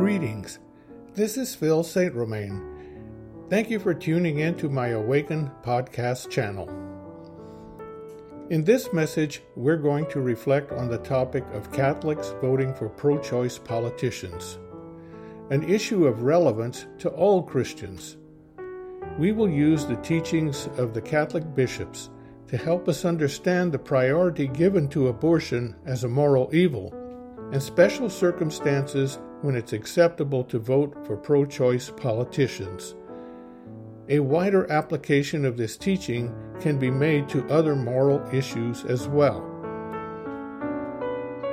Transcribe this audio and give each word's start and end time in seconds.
Greetings. 0.00 0.60
This 1.12 1.36
is 1.36 1.54
Phil 1.54 1.84
St. 1.84 2.14
Romain. 2.14 2.62
Thank 3.50 3.68
you 3.68 3.78
for 3.78 3.92
tuning 3.92 4.38
in 4.38 4.54
to 4.54 4.70
my 4.70 4.88
Awaken 4.88 5.50
podcast 5.62 6.30
channel. 6.30 6.70
In 8.48 8.64
this 8.64 8.94
message, 8.94 9.42
we're 9.56 9.76
going 9.76 10.06
to 10.06 10.22
reflect 10.22 10.72
on 10.72 10.88
the 10.88 10.96
topic 10.96 11.44
of 11.52 11.70
Catholics 11.70 12.32
voting 12.40 12.72
for 12.72 12.88
pro 12.88 13.18
choice 13.18 13.58
politicians, 13.58 14.58
an 15.50 15.68
issue 15.68 16.06
of 16.06 16.22
relevance 16.22 16.86
to 17.00 17.10
all 17.10 17.42
Christians. 17.42 18.16
We 19.18 19.32
will 19.32 19.50
use 19.50 19.84
the 19.84 19.96
teachings 19.96 20.66
of 20.78 20.94
the 20.94 21.02
Catholic 21.02 21.54
bishops 21.54 22.08
to 22.48 22.56
help 22.56 22.88
us 22.88 23.04
understand 23.04 23.70
the 23.70 23.78
priority 23.78 24.46
given 24.46 24.88
to 24.88 25.08
abortion 25.08 25.76
as 25.84 26.04
a 26.04 26.08
moral 26.08 26.48
evil 26.54 26.90
and 27.52 27.62
special 27.62 28.08
circumstances 28.08 29.18
when 29.42 29.54
it's 29.54 29.72
acceptable 29.72 30.44
to 30.44 30.58
vote 30.58 31.06
for 31.06 31.16
pro 31.16 31.44
choice 31.44 31.90
politicians. 31.90 32.94
A 34.08 34.20
wider 34.20 34.70
application 34.70 35.44
of 35.44 35.56
this 35.56 35.76
teaching 35.76 36.34
can 36.60 36.78
be 36.78 36.90
made 36.90 37.28
to 37.28 37.48
other 37.48 37.76
moral 37.76 38.22
issues 38.32 38.84
as 38.84 39.08
well. 39.08 39.46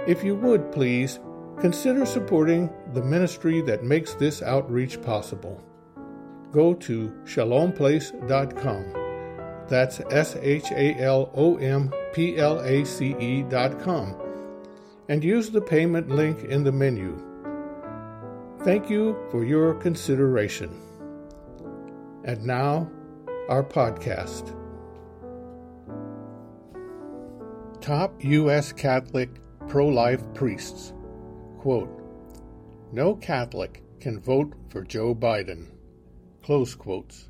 If 0.07 0.23
you 0.23 0.35
would, 0.35 0.71
please, 0.71 1.19
consider 1.59 2.05
supporting 2.05 2.69
the 2.93 3.03
ministry 3.03 3.61
that 3.61 3.83
makes 3.83 4.13
this 4.13 4.41
outreach 4.41 5.01
possible. 5.01 5.63
Go 6.51 6.73
to 6.73 7.09
shalomplace.com 7.25 9.07
that's 9.67 9.99
S 10.11 10.35
H 10.41 10.71
A 10.71 10.95
L 10.99 11.29
O 11.35 11.57
M 11.57 11.93
P 12.13 12.37
L 12.37 12.61
A 12.61 12.85
C 12.85 13.15
E.com. 13.19 14.15
And 15.09 15.23
use 15.23 15.49
the 15.49 15.61
payment 15.61 16.09
link 16.09 16.43
in 16.45 16.63
the 16.63 16.71
menu. 16.71 17.23
Thank 18.67 18.89
you 18.89 19.15
for 19.31 19.45
your 19.45 19.75
consideration. 19.75 20.81
And 22.25 22.43
now, 22.43 22.91
our 23.47 23.63
podcast. 23.63 24.53
Top 27.79 28.21
U.S. 28.25 28.73
Catholic 28.73 29.29
pro 29.69 29.87
life 29.87 30.21
priests. 30.33 30.91
Quote 31.59 31.89
No 32.91 33.15
Catholic 33.15 33.83
can 34.01 34.19
vote 34.19 34.53
for 34.67 34.81
Joe 34.81 35.15
Biden. 35.15 35.67
Close 36.43 36.75
quotes. 36.75 37.29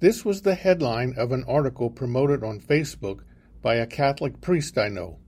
This 0.00 0.26
was 0.26 0.42
the 0.42 0.54
headline 0.54 1.14
of 1.16 1.32
an 1.32 1.44
article 1.48 1.88
promoted 1.88 2.44
on 2.44 2.60
Facebook 2.60 3.20
by 3.62 3.76
a 3.76 3.86
Catholic 3.86 4.42
priest 4.42 4.76
I 4.76 4.90
know, 4.90 5.18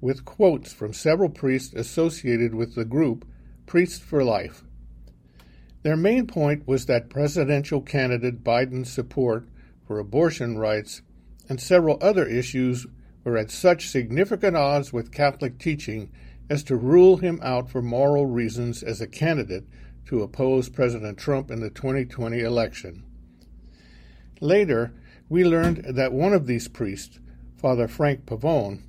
with 0.00 0.24
quotes 0.24 0.72
from 0.72 0.92
several 0.92 1.28
priests 1.28 1.74
associated 1.74 2.54
with 2.54 2.74
the 2.74 2.84
group 2.84 3.26
Priests 3.66 3.98
for 3.98 4.22
Life. 4.22 4.62
Their 5.82 5.96
main 5.96 6.26
point 6.26 6.66
was 6.66 6.86
that 6.86 7.10
presidential 7.10 7.80
candidate 7.80 8.42
Biden's 8.42 8.92
support 8.92 9.48
for 9.86 9.98
abortion 9.98 10.58
rights 10.58 11.02
and 11.48 11.60
several 11.60 11.98
other 12.00 12.26
issues 12.26 12.86
were 13.24 13.36
at 13.36 13.50
such 13.50 13.88
significant 13.88 14.56
odds 14.56 14.92
with 14.92 15.12
Catholic 15.12 15.58
teaching 15.58 16.10
as 16.48 16.62
to 16.64 16.76
rule 16.76 17.16
him 17.16 17.40
out 17.42 17.68
for 17.70 17.82
moral 17.82 18.26
reasons 18.26 18.82
as 18.82 19.00
a 19.00 19.06
candidate 19.06 19.66
to 20.06 20.22
oppose 20.22 20.68
President 20.68 21.18
Trump 21.18 21.50
in 21.50 21.60
the 21.60 21.70
2020 21.70 22.40
election. 22.40 23.04
Later, 24.40 24.92
we 25.28 25.44
learned 25.44 25.84
that 25.88 26.12
one 26.12 26.32
of 26.32 26.46
these 26.46 26.68
priests, 26.68 27.18
Father 27.56 27.88
Frank 27.88 28.26
Pavone, 28.26 28.82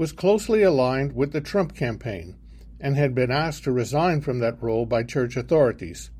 was 0.00 0.12
closely 0.12 0.62
aligned 0.62 1.14
with 1.14 1.30
the 1.30 1.42
Trump 1.42 1.76
campaign 1.76 2.34
and 2.80 2.96
had 2.96 3.14
been 3.14 3.30
asked 3.30 3.64
to 3.64 3.70
resign 3.70 4.18
from 4.18 4.38
that 4.38 4.56
role 4.62 4.86
by 4.86 5.02
church 5.02 5.36
authorities. 5.36 6.10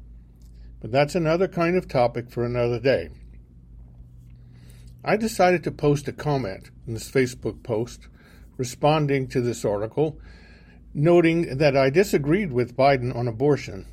But 0.83 0.92
that's 0.92 1.14
another 1.14 1.48
kind 1.48 1.75
of 1.78 1.89
topic 1.89 2.28
for 2.28 2.44
another 2.44 2.78
day. 2.78 3.09
I 5.03 5.16
decided 5.16 5.65
to 5.65 5.71
post 5.71 6.06
a 6.09 6.12
comment 6.12 6.71
in 6.87 6.93
this 6.93 7.10
Facebook 7.10 7.62
post 7.62 8.06
responding 8.59 9.28
to 9.28 9.41
this 9.41 9.65
article, 9.65 10.19
noting 10.93 11.56
that 11.56 11.75
I 11.75 11.88
disagreed 11.88 12.53
with 12.53 12.77
Biden 12.77 13.16
on 13.16 13.27
abortion, 13.27 13.87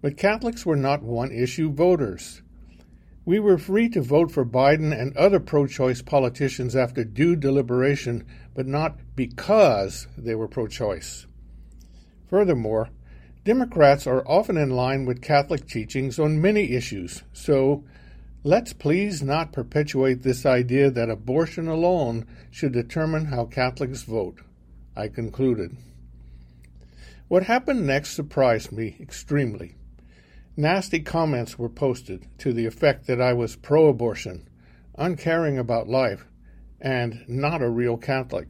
but 0.00 0.16
Catholics 0.16 0.64
were 0.64 0.76
not 0.76 1.02
one 1.02 1.32
issue 1.32 1.72
voters. 1.72 2.42
We 3.24 3.40
were 3.40 3.58
free 3.58 3.88
to 3.88 4.02
vote 4.02 4.30
for 4.30 4.44
Biden 4.44 4.96
and 4.96 5.16
other 5.16 5.40
pro 5.40 5.66
choice 5.66 6.00
politicians 6.00 6.76
after 6.76 7.02
due 7.02 7.34
deliberation, 7.34 8.24
but 8.54 8.66
not 8.66 8.98
because 9.16 10.06
they 10.16 10.34
were 10.34 10.48
pro 10.48 10.66
choice. 10.66 11.26
Furthermore, 12.28 12.88
Democrats 13.44 14.06
are 14.06 14.26
often 14.26 14.56
in 14.56 14.70
line 14.70 15.04
with 15.04 15.20
Catholic 15.20 15.66
teachings 15.66 16.18
on 16.18 16.40
many 16.40 16.72
issues, 16.72 17.24
so 17.32 17.84
let's 18.44 18.72
please 18.72 19.20
not 19.20 19.52
perpetuate 19.52 20.22
this 20.22 20.46
idea 20.46 20.90
that 20.90 21.10
abortion 21.10 21.66
alone 21.66 22.24
should 22.50 22.72
determine 22.72 23.26
how 23.26 23.44
Catholics 23.44 24.02
vote. 24.02 24.40
I 24.94 25.08
concluded. 25.08 25.76
What 27.26 27.44
happened 27.44 27.86
next 27.86 28.10
surprised 28.10 28.70
me 28.70 28.96
extremely. 29.00 29.74
Nasty 30.56 31.00
comments 31.00 31.58
were 31.58 31.70
posted 31.70 32.28
to 32.38 32.52
the 32.52 32.66
effect 32.66 33.06
that 33.06 33.20
I 33.20 33.32
was 33.32 33.56
pro 33.56 33.88
abortion, 33.88 34.46
uncaring 34.96 35.58
about 35.58 35.88
life, 35.88 36.26
and 36.82 37.24
not 37.28 37.62
a 37.62 37.70
real 37.70 37.96
Catholic. 37.96 38.48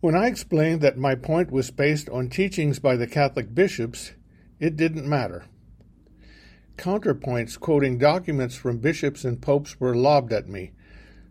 When 0.00 0.14
I 0.14 0.26
explained 0.26 0.80
that 0.82 0.98
my 0.98 1.14
point 1.14 1.50
was 1.50 1.70
based 1.70 2.08
on 2.10 2.28
teachings 2.28 2.78
by 2.78 2.96
the 2.96 3.06
Catholic 3.06 3.54
bishops, 3.54 4.12
it 4.60 4.76
didn't 4.76 5.08
matter. 5.08 5.46
Counterpoints 6.76 7.58
quoting 7.58 7.98
documents 7.98 8.54
from 8.54 8.78
bishops 8.78 9.24
and 9.24 9.40
popes 9.40 9.80
were 9.80 9.96
lobbed 9.96 10.32
at 10.32 10.48
me, 10.48 10.72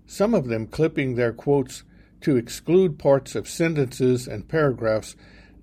some 0.05 0.33
of 0.33 0.47
them 0.47 0.65
clipping 0.65 1.15
their 1.15 1.33
quotes 1.33 1.83
to 2.21 2.35
exclude 2.35 2.97
parts 2.97 3.35
of 3.35 3.47
sentences 3.47 4.27
and 4.27 4.47
paragraphs 4.47 5.15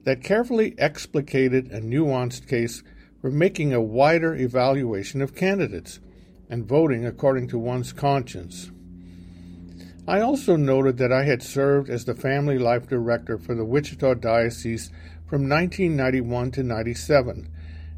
that 0.05 0.23
carefully 0.23 0.75
explicated 0.79 1.73
a 1.73 1.81
nuanced 1.81 2.47
case 2.47 2.83
for 3.21 3.31
making 3.31 3.73
a 3.73 3.81
wider 3.81 4.35
evaluation 4.35 5.23
of 5.23 5.35
candidates 5.35 6.01
and 6.51 6.67
voting 6.67 7.07
according 7.07 7.49
to 7.49 7.59
one's 7.59 7.93
conscience. 7.93 8.71
I 10.07 10.21
also 10.21 10.57
noted 10.57 10.99
that 10.99 11.13
I 11.13 11.25
had 11.25 11.43
served 11.43 11.89
as 11.89 12.05
the 12.05 12.15
family 12.15 12.59
life 12.59 12.87
director 12.87 13.39
for 13.39 13.55
the 13.55 13.65
Wichita 13.65 14.15
Diocese 14.15 14.91
from 15.27 15.49
1991 15.49 16.51
to 16.53 16.63
97 16.63 17.49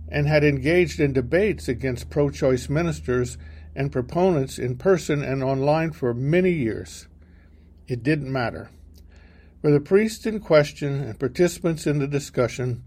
and 0.08 0.28
had 0.28 0.44
engaged 0.44 1.00
in 1.00 1.12
debates 1.12 1.66
against 1.66 2.08
pro 2.08 2.30
choice 2.30 2.68
ministers 2.68 3.38
and 3.74 3.90
proponents 3.90 4.56
in 4.56 4.76
person 4.76 5.22
and 5.22 5.42
online 5.42 5.90
for 5.90 6.14
many 6.14 6.52
years. 6.52 7.08
It 7.88 8.04
didn't 8.04 8.32
matter. 8.32 8.70
For 9.60 9.72
the 9.72 9.80
priests 9.80 10.26
in 10.26 10.38
question 10.38 11.02
and 11.02 11.18
participants 11.18 11.88
in 11.88 11.98
the 11.98 12.06
discussion, 12.06 12.84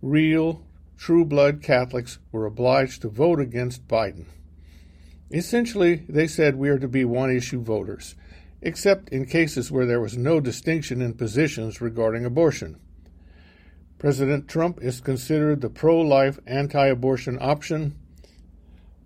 real, 0.00 0.64
true 0.96 1.24
blood 1.24 1.62
Catholics 1.62 2.20
were 2.30 2.46
obliged 2.46 3.02
to 3.02 3.08
vote 3.08 3.40
against 3.40 3.88
Biden. 3.88 4.26
Essentially, 5.32 6.04
they 6.08 6.28
said 6.28 6.54
we 6.54 6.68
are 6.68 6.78
to 6.78 6.86
be 6.86 7.04
one 7.04 7.34
issue 7.34 7.60
voters, 7.60 8.14
except 8.62 9.08
in 9.08 9.26
cases 9.26 9.70
where 9.72 9.86
there 9.86 10.00
was 10.00 10.16
no 10.16 10.40
distinction 10.40 11.02
in 11.02 11.12
positions 11.14 11.80
regarding 11.80 12.24
abortion. 12.24 12.78
President 13.98 14.48
Trump 14.48 14.80
is 14.80 15.00
considered 15.00 15.60
the 15.60 15.68
pro 15.68 16.00
life, 16.00 16.38
anti 16.46 16.86
abortion 16.86 17.38
option. 17.40 17.96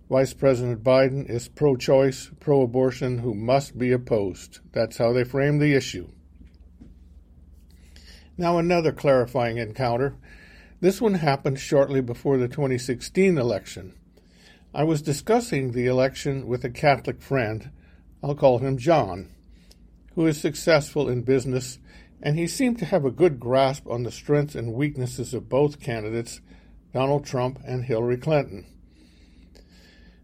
Vice 0.09 0.35
President 0.35 0.85
Biden 0.85 1.29
is 1.29 1.49
pro 1.49 1.77
choice, 1.77 2.31
pro 2.39 2.63
abortion, 2.63 3.19
who 3.19 3.35
must 3.35 3.77
be 3.77 3.91
opposed. 3.93 4.61
That's 4.73 4.99
how 4.99 5.13
they 5.13 5.25
frame 5.25 5.59
the 5.59 5.75
issue. 5.75 6.09
Now, 8.39 8.59
another 8.59 8.93
clarifying 8.93 9.57
encounter. 9.57 10.17
This 10.81 11.01
one 11.01 11.15
happened 11.15 11.59
shortly 11.59 12.03
before 12.03 12.37
the 12.37 12.49
2016 12.49 13.39
election. 13.39 13.95
I 14.75 14.85
was 14.85 15.01
discussing 15.01 15.73
the 15.73 15.87
election 15.87 16.47
with 16.47 16.63
a 16.63 16.71
Catholic 16.71 17.23
friend, 17.23 17.71
I'll 18.23 18.35
call 18.35 18.59
him 18.59 18.77
John, 18.77 19.31
who 20.17 20.27
is 20.27 20.41
successful 20.41 21.09
in 21.09 21.23
business, 21.23 21.79
and 22.21 22.37
he 22.37 22.49
seemed 22.49 22.79
to 22.79 22.87
have 22.87 23.05
a 23.05 23.11
good 23.11 23.39
grasp 23.39 23.87
on 23.87 24.03
the 24.03 24.11
strengths 24.11 24.55
and 24.55 24.73
weaknesses 24.73 25.35
of 25.35 25.49
both 25.49 25.79
candidates, 25.79 26.41
Donald 26.93 27.25
Trump 27.25 27.61
and 27.65 27.85
Hillary 27.85 28.17
Clinton. 28.17 28.67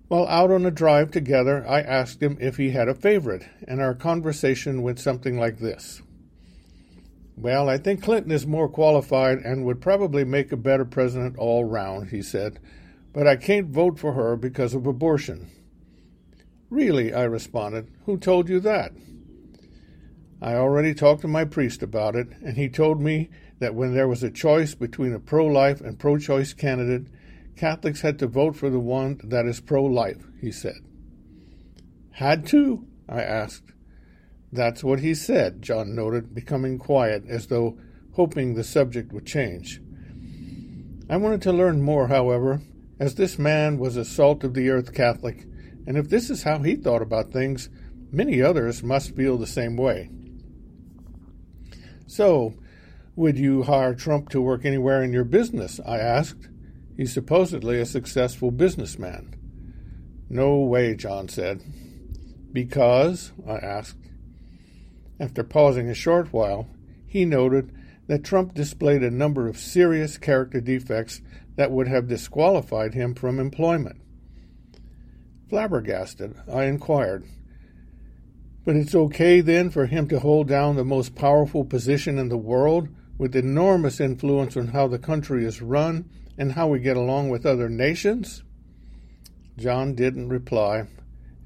While 0.09 0.27
out 0.27 0.51
on 0.51 0.67
a 0.67 0.71
drive 0.71 1.11
together, 1.11 1.65
I 1.69 1.81
asked 1.81 2.23
him 2.23 2.39
if 2.41 2.57
he 2.57 2.71
had 2.71 2.89
a 2.89 2.95
favorite, 2.95 3.47
and 3.69 3.81
our 3.81 3.95
conversation 3.95 4.83
went 4.83 4.99
something 4.99 5.39
like 5.39 5.59
this. 5.59 6.03
Well, 7.37 7.69
I 7.69 7.77
think 7.77 8.03
Clinton 8.03 8.33
is 8.33 8.47
more 8.47 8.69
qualified 8.69 9.39
and 9.39 9.65
would 9.65 9.81
probably 9.81 10.25
make 10.25 10.53
a 10.53 10.57
better 10.57 10.85
president 10.85 11.37
all 11.37 11.65
round, 11.65 12.09
he 12.11 12.23
said, 12.23 12.59
but 13.13 13.27
I 13.27 13.37
can't 13.37 13.69
vote 13.69 13.99
for 13.99 14.15
her 14.15 14.37
because 14.37 14.75
of 14.75 14.87
abortion. 14.87 15.51
Really, 16.71 17.13
I 17.13 17.25
responded, 17.25 17.91
who 18.07 18.17
told 18.17 18.49
you 18.49 18.59
that? 18.61 18.93
I 20.43 20.55
already 20.55 20.93
talked 20.93 21.21
to 21.21 21.29
my 21.29 21.45
priest 21.45 21.85
about 21.85 22.17
it, 22.17 22.27
and 22.43 22.57
he 22.57 22.69
told 22.69 23.01
me 23.01 23.31
that 23.61 23.77
when 23.77 23.95
there 23.95 24.09
was 24.09 24.25
a 24.25 24.31
choice 24.31 24.75
between 24.75 25.13
a 25.13 25.21
pro 25.21 25.47
life 25.47 25.81
and 25.81 26.01
pro 26.01 26.19
choice 26.19 26.53
candidate, 26.53 27.07
Catholics 27.55 28.01
had 28.01 28.19
to 28.19 28.27
vote 28.27 28.57
for 28.57 28.69
the 28.69 28.81
one 28.81 29.21
that 29.23 29.47
is 29.47 29.61
pro 29.61 29.85
life, 29.85 30.27
he 30.41 30.51
said. 30.51 30.81
Had 32.11 32.45
to? 32.49 32.85
I 33.09 33.23
asked. 33.23 33.71
That's 34.51 34.83
what 34.83 34.99
he 34.99 35.15
said, 35.15 35.63
John 35.63 35.95
noted, 35.95 36.35
becoming 36.35 36.77
quiet 36.77 37.23
as 37.29 37.47
though 37.47 37.79
hoping 38.15 38.55
the 38.55 38.65
subject 38.65 39.13
would 39.13 39.25
change. 39.25 39.81
I 41.09 41.19
wanted 41.19 41.43
to 41.43 41.53
learn 41.53 41.83
more, 41.83 42.09
however, 42.09 42.63
as 42.99 43.15
this 43.15 43.39
man 43.39 43.79
was 43.79 43.97
a 43.97 44.05
salt 44.05 44.43
of 44.43 44.55
the 44.55 44.71
earth 44.71 44.93
Catholic, 44.93 45.47
and 45.87 45.97
if 45.97 46.09
this 46.09 46.31
is 46.31 46.43
how 46.43 46.59
he 46.59 46.75
thought 46.75 47.01
about 47.01 47.33
things, 47.33 47.69
many 48.11 48.43
others 48.43 48.83
must 48.83 49.15
feel 49.15 49.39
the 49.39 49.47
same 49.47 49.77
way. 49.77 50.11
So, 52.13 52.53
would 53.17 53.39
you 53.39 53.63
hire 53.63 53.95
Trump 53.95 54.29
to 54.29 54.43
work 54.43 54.67
anywhere 54.67 55.03
in 55.03 55.15
your 55.15 55.25
business? 55.25 55.81
I 55.87 55.97
asked. 55.97 56.47
He's 56.95 57.11
supposedly 57.11 57.81
a 57.81 57.87
successful 57.87 58.51
businessman. 58.51 59.35
No 60.29 60.59
way, 60.59 60.95
John 60.95 61.31
said. 61.31 61.63
Because? 62.53 63.33
I 63.49 63.55
asked. 63.55 63.97
After 65.19 65.43
pausing 65.43 65.89
a 65.89 65.95
short 65.95 66.35
while, 66.35 66.69
he 67.07 67.25
noted 67.25 67.75
that 68.09 68.25
Trump 68.25 68.53
displayed 68.53 69.03
a 69.03 69.11
number 69.11 69.49
of 69.49 69.57
serious 69.57 70.19
character 70.19 70.61
defects 70.61 71.23
that 71.57 71.71
would 71.71 71.89
have 71.89 72.09
disqualified 72.09 72.93
him 72.93 73.15
from 73.15 73.41
employment. 73.41 74.03
Flabbergasted, 75.49 76.35
I 76.47 76.65
inquired, 76.65 77.25
But 78.65 78.77
it's 78.77 78.95
okay 78.95 79.41
then 79.41 79.71
for 79.71 79.87
him 79.87 80.09
to 80.09 80.21
hold 80.21 80.47
down 80.47 80.77
the 80.77 80.85
most 80.85 81.15
powerful 81.15 81.65
position 81.65 82.19
in 82.19 82.29
the 82.29 82.37
world 82.37 82.89
with 83.19 83.35
enormous 83.35 84.01
influence 84.01 84.57
on 84.57 84.69
how 84.69 84.87
the 84.87 84.99
country 84.99 85.45
is 85.45 85.61
run 85.61 86.09
and 86.39 86.53
how 86.53 86.69
we 86.69 86.79
get 86.79 86.97
along 86.97 87.29
with 87.31 87.45
other 87.45 87.69
nations? 87.69 88.43
John 89.59 89.95
didn't 89.95 90.29
reply, 90.29 90.87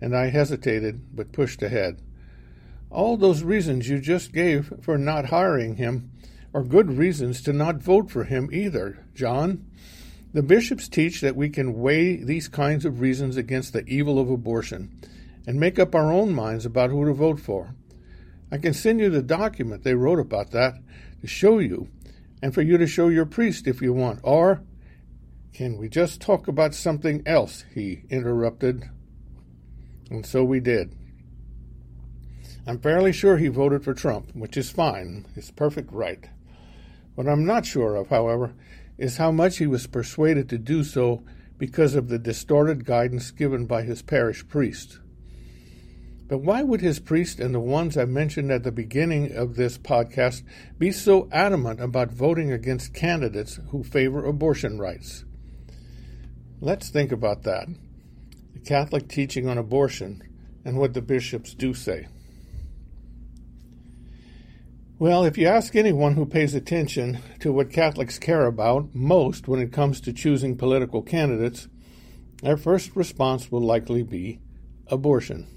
and 0.00 0.14
I 0.14 0.28
hesitated 0.28 1.16
but 1.16 1.32
pushed 1.32 1.62
ahead. 1.62 2.00
All 2.90 3.16
those 3.16 3.42
reasons 3.42 3.88
you 3.88 3.98
just 3.98 4.32
gave 4.32 4.72
for 4.82 4.96
not 4.96 5.26
hiring 5.26 5.76
him 5.76 6.10
are 6.54 6.62
good 6.62 6.96
reasons 6.98 7.42
to 7.42 7.52
not 7.52 7.82
vote 7.82 8.10
for 8.10 8.24
him 8.24 8.48
either, 8.52 9.04
John. 9.14 9.66
The 10.32 10.42
bishops 10.42 10.86
teach 10.86 11.22
that 11.22 11.34
we 11.36 11.48
can 11.48 11.80
weigh 11.80 12.16
these 12.16 12.48
kinds 12.48 12.84
of 12.84 13.00
reasons 13.00 13.36
against 13.36 13.72
the 13.72 13.86
evil 13.86 14.18
of 14.18 14.30
abortion 14.30 14.90
and 15.46 15.60
make 15.60 15.78
up 15.78 15.94
our 15.94 16.12
own 16.12 16.34
minds 16.34 16.66
about 16.66 16.90
who 16.90 17.04
to 17.06 17.12
vote 17.12 17.40
for. 17.40 17.74
I 18.50 18.58
can 18.58 18.74
send 18.74 19.00
you 19.00 19.10
the 19.10 19.22
document 19.22 19.84
they 19.84 19.94
wrote 19.94 20.18
about 20.18 20.50
that 20.50 20.74
to 21.20 21.26
show 21.26 21.58
you, 21.58 21.88
and 22.42 22.52
for 22.52 22.62
you 22.62 22.76
to 22.78 22.86
show 22.86 23.08
your 23.08 23.26
priest 23.26 23.66
if 23.66 23.80
you 23.80 23.92
want. 23.92 24.20
Or 24.22 24.62
can 25.52 25.78
we 25.78 25.88
just 25.88 26.20
talk 26.20 26.48
about 26.48 26.74
something 26.74 27.22
else? 27.26 27.64
He 27.74 28.02
interrupted. 28.10 28.90
And 30.10 30.26
so 30.26 30.44
we 30.44 30.60
did. 30.60 30.94
I'm 32.66 32.78
fairly 32.78 33.12
sure 33.12 33.38
he 33.38 33.48
voted 33.48 33.84
for 33.84 33.94
Trump, 33.94 34.34
which 34.34 34.56
is 34.56 34.70
fine. 34.70 35.26
It's 35.34 35.50
perfect 35.50 35.92
right. 35.92 36.28
What 37.14 37.28
I'm 37.28 37.46
not 37.46 37.64
sure 37.64 37.96
of, 37.96 38.08
however, 38.08 38.54
is 38.98 39.16
how 39.16 39.30
much 39.30 39.58
he 39.58 39.66
was 39.66 39.86
persuaded 39.86 40.48
to 40.50 40.58
do 40.58 40.84
so 40.84 41.22
because 41.58 41.94
of 41.94 42.08
the 42.08 42.18
distorted 42.18 42.84
guidance 42.84 43.30
given 43.30 43.66
by 43.66 43.82
his 43.82 44.02
parish 44.02 44.46
priest. 44.46 44.98
But 46.28 46.38
why 46.38 46.62
would 46.62 46.80
his 46.80 46.98
priest 46.98 47.38
and 47.38 47.54
the 47.54 47.60
ones 47.60 47.96
I 47.96 48.04
mentioned 48.04 48.50
at 48.50 48.64
the 48.64 48.72
beginning 48.72 49.32
of 49.32 49.54
this 49.54 49.78
podcast 49.78 50.42
be 50.76 50.90
so 50.90 51.28
adamant 51.30 51.80
about 51.80 52.10
voting 52.10 52.50
against 52.50 52.94
candidates 52.94 53.60
who 53.70 53.84
favor 53.84 54.24
abortion 54.24 54.78
rights? 54.78 55.24
Let's 56.60 56.88
think 56.88 57.12
about 57.12 57.44
that. 57.44 57.68
The 58.54 58.60
Catholic 58.60 59.08
teaching 59.08 59.48
on 59.48 59.56
abortion 59.56 60.22
and 60.64 60.78
what 60.78 60.94
the 60.94 61.02
bishops 61.02 61.54
do 61.54 61.74
say. 61.74 62.08
Well, 64.98 65.24
if 65.24 65.36
you 65.36 65.46
ask 65.46 65.76
anyone 65.76 66.14
who 66.14 66.24
pays 66.24 66.54
attention 66.54 67.18
to 67.40 67.52
what 67.52 67.70
Catholics 67.70 68.18
care 68.18 68.46
about 68.46 68.94
most 68.94 69.46
when 69.46 69.60
it 69.60 69.70
comes 69.70 70.00
to 70.00 70.12
choosing 70.12 70.56
political 70.56 71.02
candidates, 71.02 71.68
their 72.42 72.56
first 72.56 72.96
response 72.96 73.52
will 73.52 73.60
likely 73.60 74.02
be 74.02 74.40
abortion. 74.88 75.55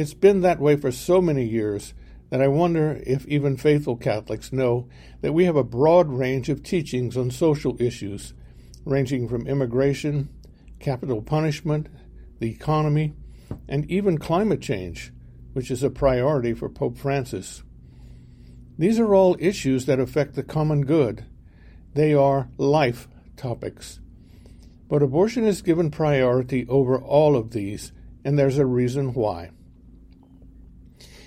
It's 0.00 0.14
been 0.14 0.40
that 0.40 0.60
way 0.60 0.76
for 0.76 0.90
so 0.90 1.20
many 1.20 1.44
years 1.44 1.92
that 2.30 2.40
I 2.40 2.48
wonder 2.48 3.02
if 3.06 3.26
even 3.26 3.58
faithful 3.58 3.96
Catholics 3.96 4.50
know 4.50 4.88
that 5.20 5.34
we 5.34 5.44
have 5.44 5.56
a 5.56 5.62
broad 5.62 6.08
range 6.08 6.48
of 6.48 6.62
teachings 6.62 7.18
on 7.18 7.30
social 7.30 7.76
issues, 7.78 8.32
ranging 8.86 9.28
from 9.28 9.46
immigration, 9.46 10.30
capital 10.78 11.20
punishment, 11.20 11.88
the 12.38 12.50
economy, 12.50 13.12
and 13.68 13.84
even 13.90 14.16
climate 14.16 14.62
change, 14.62 15.12
which 15.52 15.70
is 15.70 15.82
a 15.82 15.90
priority 15.90 16.54
for 16.54 16.70
Pope 16.70 16.96
Francis. 16.96 17.62
These 18.78 18.98
are 18.98 19.14
all 19.14 19.36
issues 19.38 19.84
that 19.84 20.00
affect 20.00 20.34
the 20.34 20.42
common 20.42 20.86
good. 20.86 21.26
They 21.92 22.14
are 22.14 22.48
life 22.56 23.06
topics. 23.36 24.00
But 24.88 25.02
abortion 25.02 25.44
is 25.44 25.60
given 25.60 25.90
priority 25.90 26.66
over 26.70 26.98
all 26.98 27.36
of 27.36 27.50
these, 27.50 27.92
and 28.24 28.38
there's 28.38 28.56
a 28.56 28.64
reason 28.64 29.12
why. 29.12 29.50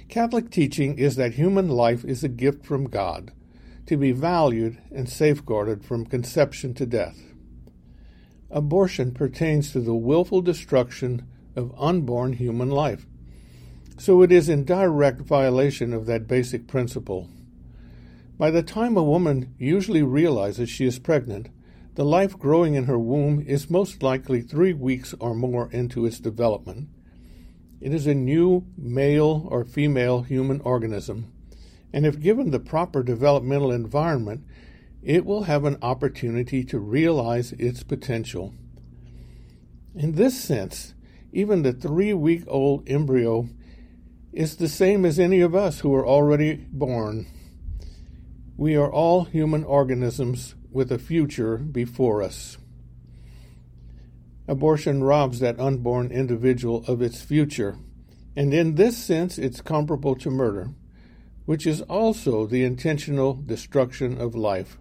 Catholic 0.10 0.52
teaching 0.52 0.98
is 0.98 1.16
that 1.16 1.34
human 1.34 1.68
life 1.68 2.06
is 2.06 2.24
a 2.24 2.30
gift 2.30 2.66
from 2.66 2.90
God, 2.90 3.32
to 3.86 3.98
be 3.98 4.12
valued 4.12 4.78
and 4.92 5.10
safeguarded 5.10 5.84
from 5.84 6.06
conception 6.06 6.74
to 6.76 6.86
death. 6.86 7.18
Abortion 8.52 9.12
pertains 9.12 9.72
to 9.72 9.80
the 9.80 9.96
willful 9.96 10.42
destruction 10.42 11.28
of 11.56 11.74
unborn 11.78 12.34
human 12.34 12.70
life, 12.70 13.08
so 13.98 14.22
it 14.22 14.32
is 14.32 14.50
in 14.50 14.66
direct 14.66 15.22
violation 15.22 15.94
of 15.94 16.06
that 16.06 16.28
basic 16.28 16.68
principle. 16.68 17.30
By 18.38 18.52
the 18.52 18.64
time 18.64 18.98
a 18.98 19.04
woman 19.04 19.54
usually 19.58 20.04
realizes 20.04 20.70
she 20.70 20.86
is 20.86 21.00
pregnant, 21.00 21.50
the 21.96 22.06
life 22.06 22.38
growing 22.38 22.74
in 22.74 22.86
her 22.86 22.98
womb 22.98 23.44
is 23.46 23.70
most 23.70 24.02
likely 24.02 24.42
three 24.42 24.74
weeks 24.74 25.14
or 25.20 25.36
more 25.36 25.72
into 25.72 26.06
its 26.06 26.20
development. 26.20 26.90
It 27.84 27.94
is 27.94 28.08
a 28.08 28.14
new 28.14 28.66
male 28.78 29.46
or 29.52 29.66
female 29.66 30.22
human 30.22 30.62
organism, 30.62 31.34
and 31.92 32.06
if 32.06 32.22
given 32.22 32.52
the 32.52 32.60
proper 32.62 33.04
developmental 33.04 33.74
environment, 33.74 34.46
it 35.02 35.26
will 35.26 35.44
have 35.44 35.66
an 35.66 35.76
opportunity 35.82 36.64
to 36.64 36.80
realize 36.80 37.52
its 37.52 37.84
potential. 37.84 38.54
In 39.96 40.14
this 40.14 40.42
sense, 40.42 40.94
even 41.34 41.64
the 41.64 41.74
three 41.74 42.14
week 42.14 42.46
old 42.48 42.88
embryo 42.88 43.50
is 44.32 44.56
the 44.56 44.70
same 44.70 45.04
as 45.04 45.20
any 45.20 45.42
of 45.42 45.54
us 45.54 45.82
who 45.82 45.94
are 45.94 46.08
already 46.08 46.66
born. 46.72 47.28
We 48.56 48.78
are 48.78 48.90
all 48.90 49.26
human 49.26 49.66
organisms 49.66 50.56
with 50.72 50.90
a 50.90 50.98
future 50.98 51.58
before 51.58 52.24
us. 52.24 52.58
Abortion 54.48 55.04
robs 55.04 55.40
that 55.40 55.60
unborn 55.60 56.12
individual 56.12 56.84
of 56.88 57.02
its 57.02 57.22
future, 57.22 57.78
and 58.36 58.54
in 58.54 58.76
this 58.76 58.98
sense 58.98 59.38
it's 59.38 59.62
comparable 59.62 60.16
to 60.16 60.30
murder, 60.30 60.70
which 61.46 61.66
is 61.66 61.82
also 61.84 62.46
the 62.46 62.64
intentional 62.64 63.34
destruction 63.34 64.20
of 64.20 64.36
life. 64.36 64.78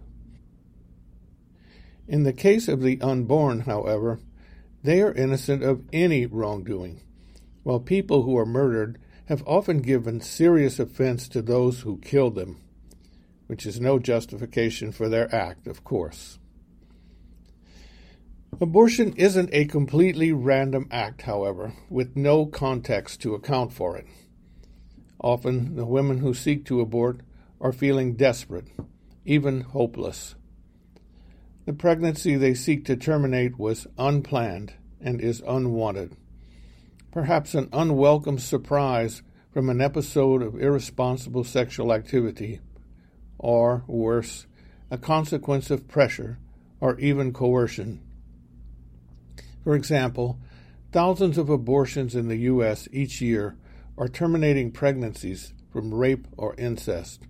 In 2.07 2.23
the 2.23 2.33
case 2.33 2.67
of 2.67 2.81
the 2.81 2.99
unborn, 3.01 3.61
however, 3.61 4.19
they 4.83 5.01
are 5.01 5.13
innocent 5.13 5.63
of 5.63 5.83
any 5.93 6.25
wrongdoing, 6.25 7.01
while 7.63 7.79
people 7.79 8.23
who 8.23 8.37
are 8.37 8.45
murdered 8.45 8.99
have 9.27 9.43
often 9.47 9.79
given 9.79 10.19
serious 10.19 10.79
offense 10.79 11.29
to 11.29 11.41
those 11.41 11.81
who 11.81 11.97
killed 11.99 12.35
them 12.35 12.57
which 13.47 13.65
is 13.65 13.79
no 13.79 13.99
justification 13.99 14.91
for 14.91 15.09
their 15.09 15.33
act, 15.33 15.67
of 15.67 15.83
course. 15.83 16.39
Abortion 18.61 19.13
isn't 19.13 19.49
a 19.51 19.65
completely 19.65 20.31
random 20.31 20.87
act, 20.91 21.23
however, 21.23 21.73
with 21.89 22.15
no 22.15 22.45
context 22.45 23.21
to 23.21 23.33
account 23.33 23.73
for 23.73 23.97
it. 23.97 24.05
Often, 25.19 25.75
the 25.75 25.85
women 25.85 26.19
who 26.19 26.33
seek 26.33 26.63
to 26.65 26.79
abort 26.79 27.21
are 27.59 27.71
feeling 27.71 28.15
desperate, 28.15 28.67
even 29.25 29.61
hopeless. 29.61 30.35
The 31.65 31.73
pregnancy 31.73 32.35
they 32.35 32.53
seek 32.53 32.85
to 32.85 32.95
terminate 32.95 33.57
was 33.57 33.87
unplanned 33.97 34.73
and 35.01 35.19
is 35.19 35.41
unwanted. 35.47 36.15
Perhaps 37.11 37.55
an 37.55 37.69
unwelcome 37.71 38.37
surprise 38.37 39.23
from 39.51 39.69
an 39.69 39.81
episode 39.81 40.41
of 40.41 40.61
irresponsible 40.61 41.43
sexual 41.43 41.93
activity 41.93 42.59
or, 43.37 43.83
worse, 43.87 44.45
a 44.91 44.97
consequence 44.97 45.71
of 45.71 45.87
pressure 45.87 46.37
or 46.79 46.99
even 46.99 47.31
coercion. 47.31 48.01
For 49.63 49.75
example, 49.75 50.39
thousands 50.91 51.37
of 51.37 51.49
abortions 51.49 52.15
in 52.15 52.27
the 52.27 52.37
U.S. 52.37 52.87
each 52.91 53.21
year 53.21 53.57
are 53.97 54.07
terminating 54.07 54.71
pregnancies 54.71 55.53
from 55.71 55.93
rape 55.93 56.27
or 56.37 56.55
incest. 56.57 57.23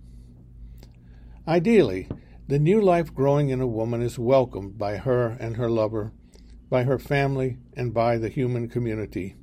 Ideally, 1.46 2.08
the 2.48 2.58
new 2.58 2.80
life 2.80 3.14
growing 3.14 3.50
in 3.50 3.60
a 3.60 3.66
woman 3.66 4.02
is 4.02 4.18
welcomed 4.18 4.78
by 4.78 4.96
her 4.96 5.36
and 5.40 5.56
her 5.56 5.70
lover, 5.70 6.12
by 6.68 6.84
her 6.84 6.98
family, 6.98 7.58
and 7.76 7.94
by 7.94 8.18
the 8.18 8.28
human 8.28 8.68
community. 8.68 9.36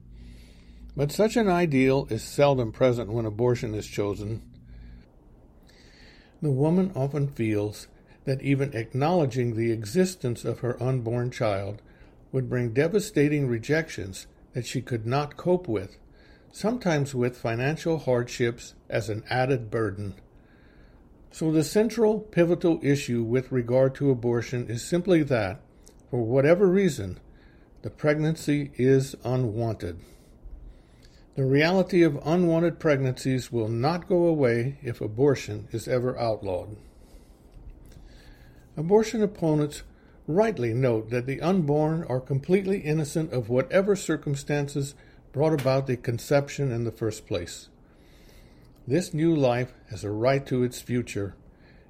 But 0.96 1.12
such 1.12 1.38
an 1.38 1.48
ideal 1.48 2.08
is 2.10 2.22
seldom 2.22 2.72
present 2.72 3.12
when 3.12 3.26
abortion 3.26 3.74
is 3.74 3.88
chosen. 3.88 4.42
The 6.42 6.52
woman 6.52 6.92
often 6.96 7.28
feels 7.28 7.88
that 8.26 8.42
even 8.42 8.76
acknowledging 8.76 9.56
the 9.56 9.72
existence 9.72 10.44
of 10.44 10.60
her 10.60 10.82
unborn 10.82 11.32
child 11.32 11.82
would 12.32 12.50
bring 12.50 12.74
devastating 12.74 13.48
rejections 13.48 14.28
that 14.54 14.66
she 14.66 14.82
could 14.82 15.06
not 15.06 15.38
cope 15.38 15.68
with, 15.68 15.98
sometimes 16.52 17.16
with 17.16 17.38
financial 17.38 18.00
hardships 18.00 18.74
as 18.90 19.10
an 19.10 19.24
added 19.30 19.70
burden. 19.70 20.14
So, 21.32 21.52
the 21.52 21.64
central 21.64 22.20
pivotal 22.20 22.80
issue 22.84 23.24
with 23.24 23.52
regard 23.52 23.96
to 23.96 24.12
abortion 24.12 24.70
is 24.70 24.84
simply 24.84 25.24
that, 25.24 25.62
for 26.10 26.22
whatever 26.22 26.68
reason, 26.68 27.20
the 27.84 27.90
pregnancy 27.90 28.72
is 28.76 29.16
unwanted. 29.24 30.02
The 31.36 31.46
reality 31.46 32.04
of 32.04 32.20
unwanted 32.26 32.80
pregnancies 32.80 33.52
will 33.52 33.70
not 33.70 34.10
go 34.10 34.26
away 34.26 34.78
if 34.84 35.00
abortion 35.00 35.70
is 35.72 35.88
ever 35.88 36.20
outlawed. 36.20 36.76
Abortion 38.76 39.24
opponents 39.24 39.84
rightly 40.32 40.74
note 40.74 41.10
that 41.10 41.26
the 41.26 41.42
unborn 41.42 42.04
are 42.10 42.20
completely 42.20 42.80
innocent 42.80 43.32
of 43.32 43.50
whatever 43.50 43.96
circumstances 43.96 44.96
brought 45.32 45.60
about 45.60 45.88
the 45.88 45.98
conception 45.98 46.72
in 46.72 46.84
the 46.84 46.92
first 46.92 47.28
place. 47.28 47.70
This 48.88 49.14
new 49.14 49.36
life 49.36 49.74
has 49.90 50.04
a 50.04 50.10
right 50.10 50.46
to 50.48 50.64
its 50.64 50.82
future, 50.82 51.36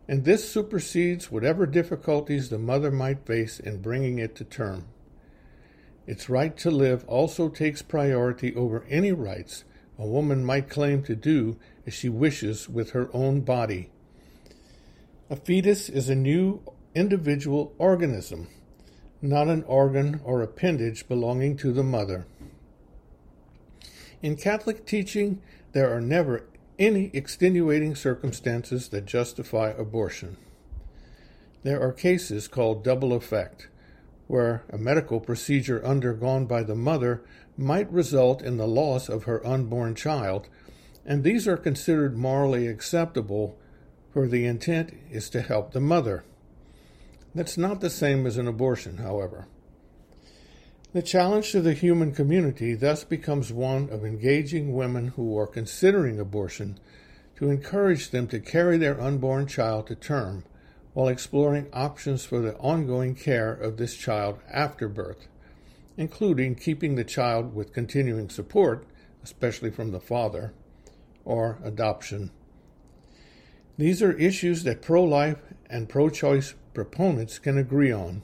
and 0.08 0.26
this 0.26 0.52
supersedes 0.52 1.32
whatever 1.32 1.66
difficulties 1.66 2.50
the 2.50 2.60
mother 2.60 2.92
might 2.92 3.26
face 3.26 3.60
in 3.60 3.82
bringing 3.82 4.20
it 4.20 4.36
to 4.36 4.44
term. 4.44 4.88
Its 6.06 6.30
right 6.30 6.58
to 6.58 6.70
live 6.70 7.06
also 7.08 7.48
takes 7.48 7.82
priority 7.82 8.54
over 8.56 8.86
any 8.90 9.12
rights 9.12 9.64
a 9.98 10.06
woman 10.06 10.44
might 10.44 10.68
claim 10.68 11.04
to 11.04 11.16
do 11.16 11.58
as 11.86 11.94
she 11.94 12.10
wishes 12.10 12.68
with 12.68 12.92
her 12.92 13.10
own 13.14 13.42
body. 13.42 13.92
A 15.30 15.36
fetus 15.36 15.90
is 15.90 16.10
a 16.10 16.16
new 16.16 16.62
individual 16.94 17.74
organism, 17.78 18.48
not 19.22 19.48
an 19.48 19.64
organ 19.64 20.20
or 20.24 20.42
appendage 20.42 21.08
belonging 21.08 21.56
to 21.58 21.72
the 21.72 21.84
mother. 21.84 22.26
In 24.22 24.36
Catholic 24.36 24.86
teaching, 24.86 25.42
there 25.72 25.92
are 25.96 26.02
never 26.02 26.46
any 26.78 27.12
extenuating 27.14 27.96
circumstances 27.96 28.90
that 28.90 29.06
justify 29.06 29.70
abortion. 29.70 30.38
There 31.64 31.82
are 31.82 31.94
cases 31.94 32.48
called 32.48 32.84
double 32.84 33.14
effect, 33.14 33.68
where 34.28 34.64
a 34.70 34.78
medical 34.78 35.20
procedure 35.20 35.86
undergone 35.86 36.46
by 36.46 36.64
the 36.64 36.76
mother 36.76 37.24
might 37.58 37.92
result 37.92 38.42
in 38.42 38.58
the 38.58 38.68
loss 38.68 39.10
of 39.10 39.26
her 39.26 39.46
unborn 39.46 39.94
child, 39.94 40.48
and 41.06 41.24
these 41.24 41.48
are 41.48 41.58
considered 41.58 42.18
morally 42.18 42.68
acceptable, 42.68 43.58
for 44.12 44.28
the 44.28 44.46
intent 44.46 44.94
is 45.10 45.30
to 45.30 45.42
help 45.42 45.72
the 45.72 45.80
mother. 45.80 46.24
That's 47.34 47.58
not 47.58 47.80
the 47.80 47.90
same 47.90 48.26
as 48.26 48.38
an 48.38 48.48
abortion, 48.48 48.98
however. 48.98 49.48
The 50.94 51.02
challenge 51.02 51.52
to 51.52 51.62
the 51.62 51.74
human 51.74 52.14
community 52.14 52.74
thus 52.74 53.06
becomes 53.06 53.54
one 53.54 53.90
of 53.90 54.04
engaging 54.04 54.74
women 54.74 55.10
who 55.10 55.38
are 55.38 55.48
considering 55.48 56.20
abortion 56.20 56.78
to 57.38 57.50
encourage 57.50 58.10
them 58.10 58.28
to 58.28 58.40
carry 58.40 58.78
their 58.78 59.00
unborn 59.00 59.48
child 59.48 59.88
to 59.88 59.96
term 59.96 60.44
while 60.94 61.08
exploring 61.08 61.70
options 61.72 62.26
for 62.26 62.42
the 62.42 62.58
ongoing 62.58 63.16
care 63.16 63.54
of 63.54 63.78
this 63.78 63.96
child 63.96 64.40
after 64.52 64.90
birth, 64.90 65.28
including 65.96 66.56
keeping 66.56 66.96
the 66.96 67.06
child 67.06 67.56
with 67.56 67.74
continuing 67.74 68.30
support, 68.30 68.86
especially 69.24 69.72
from 69.72 69.92
the 69.92 70.00
father, 70.02 70.54
or 71.24 71.58
adoption. 71.64 72.32
These 73.78 74.02
are 74.02 74.12
issues 74.12 74.64
that 74.64 74.82
pro 74.82 75.04
life 75.04 75.40
and 75.70 75.88
pro 75.88 76.10
choice 76.10 76.56
proponents 76.74 77.40
can 77.40 77.58
agree 77.58 77.92
on. 77.92 78.22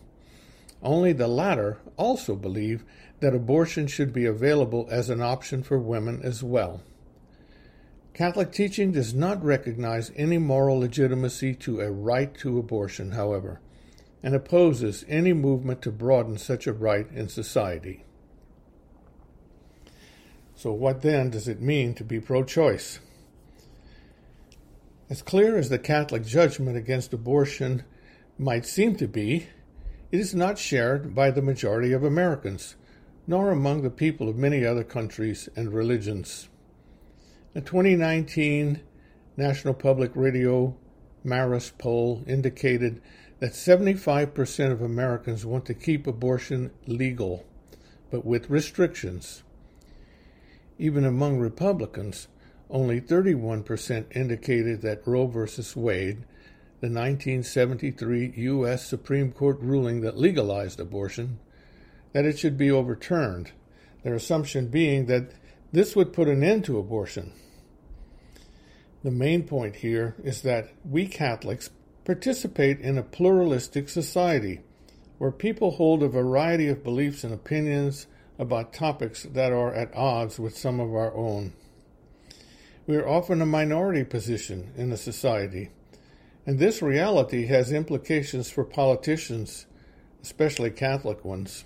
Only 0.82 1.14
the 1.14 1.28
latter 1.28 1.80
also 1.98 2.36
believe 2.36 2.84
that 3.20 3.34
abortion 3.34 3.88
should 3.88 4.14
be 4.14 4.26
available 4.26 4.88
as 4.90 5.10
an 5.10 5.22
option 5.22 5.64
for 5.64 5.80
women 5.80 6.22
as 6.24 6.44
well. 6.44 6.82
Catholic 8.14 8.52
teaching 8.52 8.92
does 8.92 9.14
not 9.14 9.44
recognize 9.44 10.12
any 10.16 10.38
moral 10.38 10.80
legitimacy 10.80 11.54
to 11.54 11.82
a 11.82 11.92
right 11.92 12.34
to 12.40 12.58
abortion, 12.58 13.12
however, 13.12 13.60
and 14.24 14.34
opposes 14.34 15.06
any 15.08 15.34
movement 15.34 15.82
to 15.84 15.92
broaden 15.92 16.38
such 16.38 16.66
a 16.66 16.74
right 16.74 17.08
in 17.12 17.30
society. 17.30 18.04
So, 20.56 20.74
what 20.74 21.04
then 21.04 21.30
does 21.30 21.48
it 21.48 21.62
mean 21.62 21.94
to 21.94 22.04
be 22.04 22.20
pro 22.20 22.44
choice? 22.44 23.00
As 25.10 25.22
clear 25.22 25.56
as 25.56 25.70
the 25.70 25.78
Catholic 25.78 26.26
judgment 26.26 26.76
against 26.76 27.14
abortion 27.14 27.84
might 28.38 28.66
seem 28.66 28.96
to 28.96 29.08
be, 29.08 29.48
it 30.12 30.20
is 30.20 30.36
not 30.36 30.58
shared 30.58 31.14
by 31.16 31.32
the 31.32 31.42
majority 31.42 31.92
of 31.92 32.04
Americans, 32.04 32.76
nor 33.26 33.52
among 33.52 33.82
the 33.82 33.90
people 33.90 34.30
of 34.30 34.38
many 34.38 34.66
other 34.66 34.84
countries 34.84 35.50
and 35.56 35.74
religions. 35.74 36.48
A 37.56 37.62
2019 37.62 38.82
National 39.36 39.74
Public 39.74 40.12
Radio 40.16 40.76
Marist 41.26 41.78
poll 41.78 42.24
indicated 42.28 43.02
that 43.40 43.54
75% 43.54 44.72
of 44.72 44.82
Americans 44.82 45.46
want 45.46 45.66
to 45.66 45.74
keep 45.74 46.08
abortion 46.08 46.72
legal, 46.86 47.46
but 48.10 48.26
with 48.26 48.50
restrictions. 48.50 49.44
Even 50.80 51.06
among 51.06 51.40
Republicans, 51.40 52.28
only 52.70 53.02
31% 53.02 54.06
indicated 54.16 54.82
that 54.82 55.06
Roe 55.06 55.28
v. 55.28 55.48
Wade 55.76 56.24
the 56.80 56.88
1973 56.88 58.34
U.S. 58.36 58.86
Supreme 58.86 59.32
Court 59.32 59.60
ruling 59.60 60.02
that 60.02 60.18
legalized 60.18 60.80
abortion, 60.80 61.40
that 62.14 62.26
it 62.26 62.38
should 62.38 62.56
be 62.56 62.70
overturned, 62.70 63.52
their 64.04 64.14
assumption 64.14 64.68
being 64.68 65.08
that 65.08 65.32
this 65.72 65.96
would 65.96 66.14
put 66.14 66.28
an 66.28 66.44
end 66.44 66.66
to 66.66 66.78
abortion. 66.78 67.34
The 69.04 69.10
main 69.10 69.44
point 69.44 69.78
here 69.78 70.16
is 70.24 70.44
that 70.44 70.70
we 70.88 71.08
Catholics 71.08 71.72
participate 72.06 72.80
in 72.80 72.98
a 72.98 73.04
pluralistic 73.04 73.90
society 73.90 74.62
where 75.18 75.32
people 75.32 75.72
hold 75.72 76.04
a 76.04 76.08
variety 76.08 76.68
of 76.68 76.84
beliefs 76.84 77.24
and 77.24 77.34
opinions 77.34 78.06
about 78.38 78.72
topics 78.72 79.24
that 79.24 79.52
are 79.52 79.74
at 79.74 79.96
odds 79.96 80.40
with 80.40 80.56
some 80.56 80.80
of 80.80 80.94
our 80.94 81.14
own. 81.16 81.54
We 82.86 82.98
are 82.98 83.08
often 83.08 83.42
a 83.42 83.48
minority 83.48 84.04
position 84.04 84.74
in 84.78 84.92
a 84.92 84.98
society 84.98 85.72
and 86.48 86.60
this 86.60 86.82
reality 86.82 87.48
has 87.48 87.74
implications 87.74 88.50
for 88.50 88.64
politicians, 88.64 89.66
especially 90.24 90.72
Catholic 90.72 91.26
ones. 91.26 91.66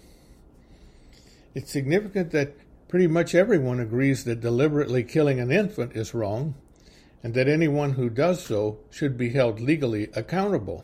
It's 1.54 1.72
significant 1.72 2.32
that 2.32 2.56
pretty 2.88 3.06
much 3.06 3.36
everyone 3.36 3.80
agrees 3.80 4.24
that 4.24 4.42
deliberately 4.42 5.04
killing 5.04 5.40
an 5.40 5.52
infant 5.52 5.96
is 5.96 6.16
wrong, 6.16 6.56
and 7.22 7.36
that 7.36 7.48
anyone 7.48 7.92
who 7.92 8.10
does 8.10 8.44
so 8.44 8.80
should 8.90 9.20
be 9.20 9.30
held 9.30 9.60
legally 9.60 10.10
accountable. 10.16 10.84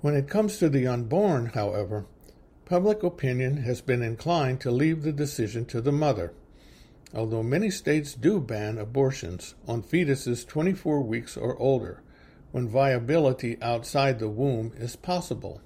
When 0.00 0.14
it 0.16 0.26
comes 0.26 0.56
to 0.56 0.70
the 0.70 0.86
unborn, 0.86 1.46
however, 1.46 2.06
public 2.64 3.02
opinion 3.02 3.58
has 3.58 3.82
been 3.82 4.02
inclined 4.02 4.62
to 4.62 4.70
leave 4.70 5.02
the 5.02 5.12
decision 5.12 5.66
to 5.66 5.82
the 5.82 5.92
mother, 5.92 6.32
although 7.14 7.42
many 7.42 7.68
states 7.68 8.14
do 8.14 8.40
ban 8.40 8.78
abortions 8.78 9.54
on 9.68 9.82
fetuses 9.82 10.48
24 10.48 11.02
weeks 11.02 11.36
or 11.36 11.54
older 11.58 12.02
when 12.56 12.66
viability 12.66 13.58
outside 13.60 14.18
the 14.18 14.30
womb 14.30 14.72
is 14.78 14.96
possible. 14.96 15.60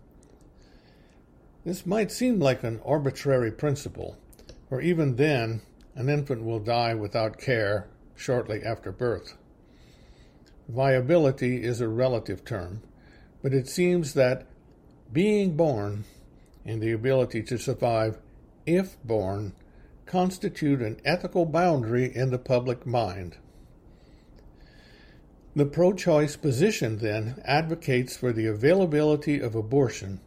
This 1.65 1.87
might 1.87 2.11
seem 2.11 2.41
like 2.41 2.65
an 2.65 2.81
arbitrary 2.85 3.53
principle, 3.53 4.19
for 4.69 4.81
even 4.81 5.15
then, 5.15 5.63
an 5.95 6.09
infant 6.09 6.43
will 6.43 6.59
die 6.59 6.95
without 6.95 7.39
care 7.39 7.89
shortly 8.17 8.65
after 8.65 8.91
birth. 8.91 9.37
Viability 10.69 11.63
is 11.63 11.81
a 11.81 11.87
relative 11.87 12.45
term, 12.45 12.83
but 13.41 13.55
it 13.55 13.69
seems 13.69 14.15
that 14.15 14.49
being 15.13 15.55
born 15.55 16.03
and 16.65 16.83
the 16.83 16.91
ability 16.91 17.41
to 17.45 17.57
survive 17.57 18.19
if 18.67 19.01
born 19.05 19.53
constitute 20.07 20.81
an 20.81 21.01
ethical 21.05 21.47
boundary 21.47 22.13
in 22.13 22.33
the 22.33 22.39
public 22.39 22.85
mind. 22.85 23.37
The 25.57 25.67
pro 25.67 25.93
choice 25.93 26.37
position, 26.37 26.99
then, 26.99 27.43
advocates 27.45 28.17
for 28.17 28.33
the 28.33 28.47
availability 28.47 29.41
of 29.41 29.57
abortion 29.57 30.21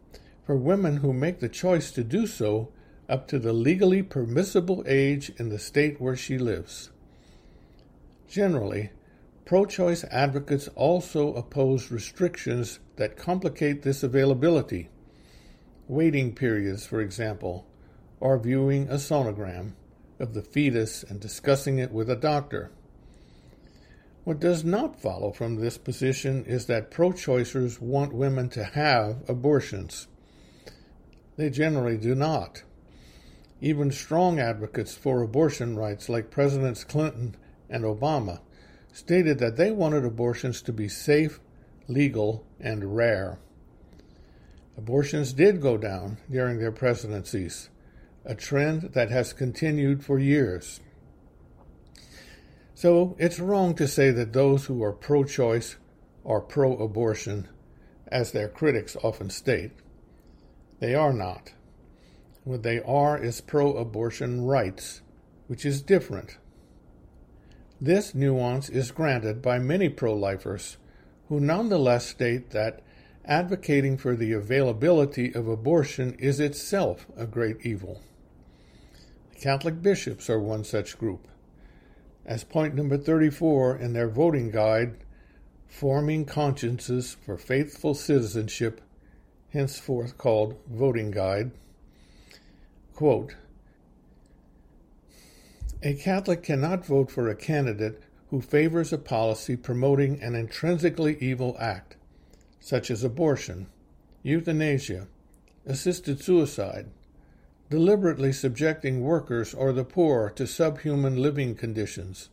for 0.44 0.54
women 0.54 0.98
who 0.98 1.14
make 1.14 1.40
the 1.40 1.48
choice 1.48 1.90
to 1.92 2.04
do 2.04 2.26
so 2.26 2.68
up 3.08 3.26
to 3.28 3.38
the 3.38 3.54
legally 3.54 4.02
permissible 4.02 4.84
age 4.86 5.30
in 5.38 5.48
the 5.48 5.58
state 5.58 5.98
where 5.98 6.16
she 6.16 6.36
lives. 6.36 6.90
Generally, 8.28 8.90
pro 9.46 9.64
choice 9.64 10.04
advocates 10.10 10.68
also 10.74 11.32
oppose 11.34 11.90
restrictions 11.90 12.80
that 12.96 13.16
complicate 13.16 13.82
this 13.82 14.02
availability. 14.02 14.90
Waiting 15.88 16.34
periods, 16.34 16.86
for 16.86 17.00
example, 17.00 17.66
or 18.20 18.38
viewing 18.38 18.88
a 18.88 18.94
sonogram 18.94 19.72
of 20.18 20.34
the 20.34 20.42
fetus 20.42 21.02
and 21.02 21.18
discussing 21.18 21.78
it 21.78 21.92
with 21.92 22.10
a 22.10 22.16
doctor. 22.16 22.70
What 24.24 24.40
does 24.40 24.64
not 24.64 24.98
follow 24.98 25.32
from 25.32 25.56
this 25.56 25.76
position 25.76 26.46
is 26.46 26.64
that 26.66 26.90
pro 26.90 27.12
choicers 27.12 27.78
want 27.78 28.14
women 28.14 28.48
to 28.50 28.64
have 28.64 29.18
abortions. 29.28 30.08
They 31.36 31.50
generally 31.50 31.98
do 31.98 32.14
not. 32.14 32.62
Even 33.60 33.90
strong 33.90 34.38
advocates 34.40 34.94
for 34.94 35.22
abortion 35.22 35.76
rights, 35.76 36.08
like 36.08 36.30
Presidents 36.30 36.84
Clinton 36.84 37.36
and 37.68 37.84
Obama, 37.84 38.40
stated 38.92 39.38
that 39.40 39.56
they 39.56 39.70
wanted 39.70 40.06
abortions 40.06 40.62
to 40.62 40.72
be 40.72 40.88
safe, 40.88 41.40
legal, 41.86 42.46
and 42.58 42.96
rare. 42.96 43.38
Abortions 44.78 45.34
did 45.34 45.60
go 45.60 45.76
down 45.76 46.16
during 46.30 46.58
their 46.58 46.72
presidencies, 46.72 47.68
a 48.24 48.34
trend 48.34 48.92
that 48.94 49.10
has 49.10 49.34
continued 49.34 50.02
for 50.02 50.18
years. 50.18 50.80
So 52.74 53.14
it's 53.20 53.38
wrong 53.38 53.74
to 53.76 53.86
say 53.86 54.10
that 54.10 54.32
those 54.32 54.66
who 54.66 54.82
are 54.82 54.92
pro 54.92 55.22
choice 55.22 55.76
are 56.24 56.40
pro 56.40 56.76
abortion, 56.76 57.48
as 58.08 58.32
their 58.32 58.48
critics 58.48 58.96
often 59.02 59.30
state. 59.30 59.70
They 60.80 60.94
are 60.94 61.12
not. 61.12 61.52
What 62.42 62.64
they 62.64 62.80
are 62.80 63.16
is 63.16 63.40
pro 63.40 63.76
abortion 63.76 64.44
rights, 64.44 65.02
which 65.46 65.64
is 65.64 65.82
different. 65.82 66.38
This 67.80 68.14
nuance 68.14 68.68
is 68.68 68.90
granted 68.90 69.40
by 69.40 69.58
many 69.58 69.88
pro 69.88 70.14
lifers 70.14 70.76
who 71.28 71.38
nonetheless 71.40 72.06
state 72.06 72.50
that 72.50 72.80
advocating 73.24 73.96
for 73.96 74.16
the 74.16 74.32
availability 74.32 75.32
of 75.32 75.48
abortion 75.48 76.14
is 76.18 76.40
itself 76.40 77.06
a 77.16 77.26
great 77.26 77.64
evil. 77.64 78.02
Catholic 79.40 79.80
bishops 79.80 80.28
are 80.28 80.40
one 80.40 80.64
such 80.64 80.98
group 80.98 81.28
as 82.26 82.44
point 82.44 82.74
number 82.74 82.96
34 82.96 83.76
in 83.76 83.92
their 83.92 84.08
voting 84.08 84.50
guide, 84.50 84.96
Forming 85.66 86.24
Consciences 86.24 87.16
for 87.24 87.36
Faithful 87.36 87.94
Citizenship, 87.94 88.80
henceforth 89.50 90.16
called 90.16 90.56
Voting 90.68 91.10
Guide. 91.10 91.50
Quote, 92.94 93.34
a 95.82 95.94
Catholic 95.94 96.42
cannot 96.42 96.86
vote 96.86 97.10
for 97.10 97.28
a 97.28 97.34
candidate 97.34 98.02
who 98.30 98.40
favors 98.40 98.92
a 98.92 98.98
policy 98.98 99.54
promoting 99.54 100.22
an 100.22 100.34
intrinsically 100.34 101.18
evil 101.20 101.56
act, 101.60 101.96
such 102.58 102.90
as 102.90 103.04
abortion, 103.04 103.66
euthanasia, 104.22 105.08
assisted 105.66 106.22
suicide, 106.22 106.86
deliberately 107.70 108.32
subjecting 108.32 109.00
workers 109.00 109.54
or 109.54 109.72
the 109.72 109.84
poor 109.84 110.30
to 110.30 110.46
subhuman 110.46 111.16
living 111.16 111.54
conditions, 111.54 112.28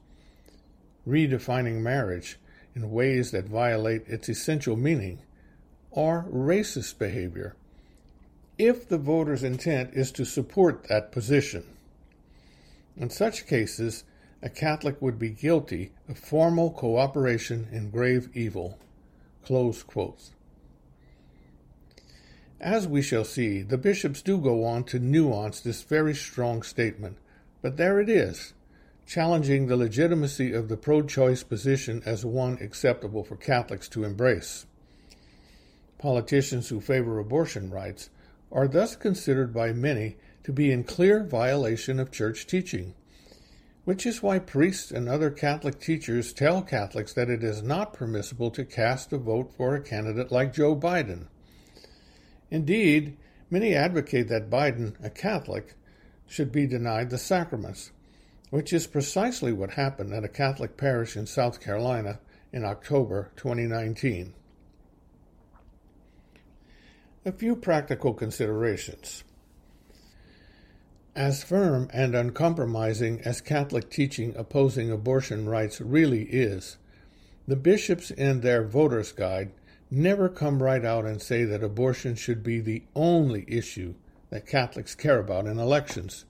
redefining 1.07 1.81
marriage 1.81 2.37
in 2.75 2.91
ways 2.91 3.31
that 3.31 3.45
violate 3.45 4.07
its 4.07 4.29
essential 4.29 4.75
meaning, 4.75 5.19
or 5.89 6.25
racist 6.31 6.97
behavior, 6.97 7.55
if 8.57 8.87
the 8.87 8.97
voter's 8.97 9.43
intent 9.43 9.93
is 9.93 10.11
to 10.11 10.25
support 10.25 10.87
that 10.87 11.11
position. 11.11 11.63
In 12.95 13.09
such 13.09 13.47
cases, 13.47 14.03
a 14.41 14.49
Catholic 14.49 15.01
would 15.01 15.19
be 15.19 15.29
guilty 15.29 15.91
of 16.07 16.17
formal 16.17 16.71
cooperation 16.71 17.67
in 17.71 17.89
grave 17.89 18.29
evil. 18.33 18.77
Close 19.43 19.83
quotes. 19.83 20.31
As 22.61 22.87
we 22.87 23.01
shall 23.01 23.23
see, 23.23 23.63
the 23.63 23.79
bishops 23.79 24.21
do 24.21 24.37
go 24.37 24.63
on 24.65 24.83
to 24.83 24.99
nuance 24.99 25.59
this 25.59 25.81
very 25.81 26.13
strong 26.13 26.61
statement, 26.61 27.17
but 27.59 27.77
there 27.77 27.99
it 27.99 28.07
is, 28.07 28.53
challenging 29.03 29.65
the 29.65 29.75
legitimacy 29.75 30.53
of 30.53 30.69
the 30.69 30.77
pro 30.77 31.01
choice 31.01 31.41
position 31.41 32.03
as 32.05 32.23
one 32.23 32.59
acceptable 32.61 33.23
for 33.23 33.35
Catholics 33.35 33.89
to 33.89 34.03
embrace. 34.03 34.67
Politicians 35.97 36.69
who 36.69 36.79
favor 36.79 37.17
abortion 37.17 37.71
rights 37.71 38.11
are 38.51 38.67
thus 38.67 38.95
considered 38.95 39.51
by 39.51 39.73
many 39.73 40.17
to 40.43 40.53
be 40.53 40.71
in 40.71 40.83
clear 40.83 41.23
violation 41.23 41.99
of 41.99 42.11
church 42.11 42.45
teaching, 42.45 42.93
which 43.85 44.05
is 44.05 44.21
why 44.21 44.37
priests 44.37 44.91
and 44.91 45.09
other 45.09 45.31
Catholic 45.31 45.79
teachers 45.79 46.31
tell 46.31 46.61
Catholics 46.61 47.13
that 47.13 47.27
it 47.27 47.43
is 47.43 47.63
not 47.63 47.91
permissible 47.91 48.51
to 48.51 48.63
cast 48.63 49.11
a 49.11 49.17
vote 49.17 49.51
for 49.51 49.73
a 49.73 49.81
candidate 49.81 50.31
like 50.31 50.53
Joe 50.53 50.75
Biden. 50.75 51.25
Indeed, 52.51 53.17
many 53.49 53.73
advocate 53.73 54.27
that 54.27 54.49
Biden, 54.49 54.93
a 55.01 55.09
Catholic, 55.09 55.75
should 56.27 56.51
be 56.51 56.67
denied 56.67 57.09
the 57.09 57.17
sacraments, 57.17 57.91
which 58.49 58.73
is 58.73 58.87
precisely 58.87 59.53
what 59.53 59.71
happened 59.71 60.13
at 60.13 60.25
a 60.25 60.29
Catholic 60.29 60.75
parish 60.75 61.15
in 61.15 61.25
South 61.25 61.61
Carolina 61.61 62.19
in 62.51 62.65
October 62.65 63.31
2019. 63.37 64.33
A 67.23 67.31
few 67.31 67.55
practical 67.55 68.13
considerations. 68.13 69.23
As 71.15 71.43
firm 71.43 71.89
and 71.93 72.15
uncompromising 72.15 73.21
as 73.21 73.41
Catholic 73.41 73.89
teaching 73.89 74.33
opposing 74.35 74.91
abortion 74.91 75.47
rights 75.47 75.79
really 75.79 76.23
is, 76.23 76.77
the 77.47 77.55
bishops 77.55 78.11
in 78.11 78.41
their 78.41 78.63
Voter's 78.63 79.11
Guide 79.11 79.51
never 79.91 80.29
come 80.29 80.63
right 80.63 80.85
out 80.85 81.05
and 81.05 81.21
say 81.21 81.43
that 81.43 81.63
abortion 81.63 82.15
should 82.15 82.41
be 82.41 82.61
the 82.61 82.83
only 82.95 83.43
issue 83.47 83.93
that 84.29 84.47
Catholics 84.47 84.95
care 84.95 85.19
about 85.19 85.45
in 85.45 85.59
elections. 85.59 86.23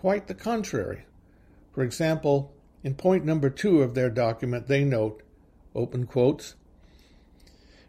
Quite 0.00 0.26
the 0.26 0.34
contrary. 0.34 1.04
For 1.72 1.84
example, 1.84 2.52
in 2.82 2.96
point 2.96 3.24
number 3.24 3.48
two 3.48 3.82
of 3.82 3.94
their 3.94 4.10
document, 4.10 4.66
they 4.66 4.82
note, 4.82 5.22
open 5.74 6.06
quotes, 6.06 6.56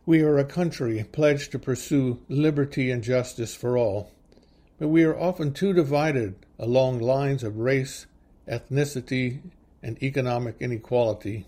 we 0.06 0.22
are 0.22 0.38
a 0.38 0.46
country 0.46 1.04
pledged 1.12 1.52
to 1.54 1.60
pursue 1.60 2.20
liberty 2.30 2.92
and 2.92 3.02
justice 3.02 3.56
for 3.56 3.78
all, 3.78 4.12
but 4.78 4.90
we 4.90 5.04
are 5.04 5.18
often 5.18 5.54
too 5.54 5.74
divided 5.74 6.36
along 6.60 7.00
lines 7.00 7.44
of 7.44 7.58
race, 7.58 8.06
ethnicity, 8.48 9.40
and 9.82 10.02
economic 10.04 10.56
inequality 10.60 11.48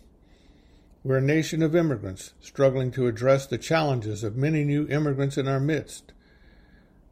we're 1.05 1.17
a 1.17 1.21
nation 1.21 1.61
of 1.61 1.75
immigrants 1.75 2.33
struggling 2.41 2.89
to 2.89 3.05
address 3.05 3.45
the 3.45 3.59
challenges 3.59 4.23
of 4.23 4.35
many 4.35 4.63
new 4.63 4.87
immigrants 4.87 5.37
in 5.37 5.47
our 5.47 5.59
midst. 5.59 6.11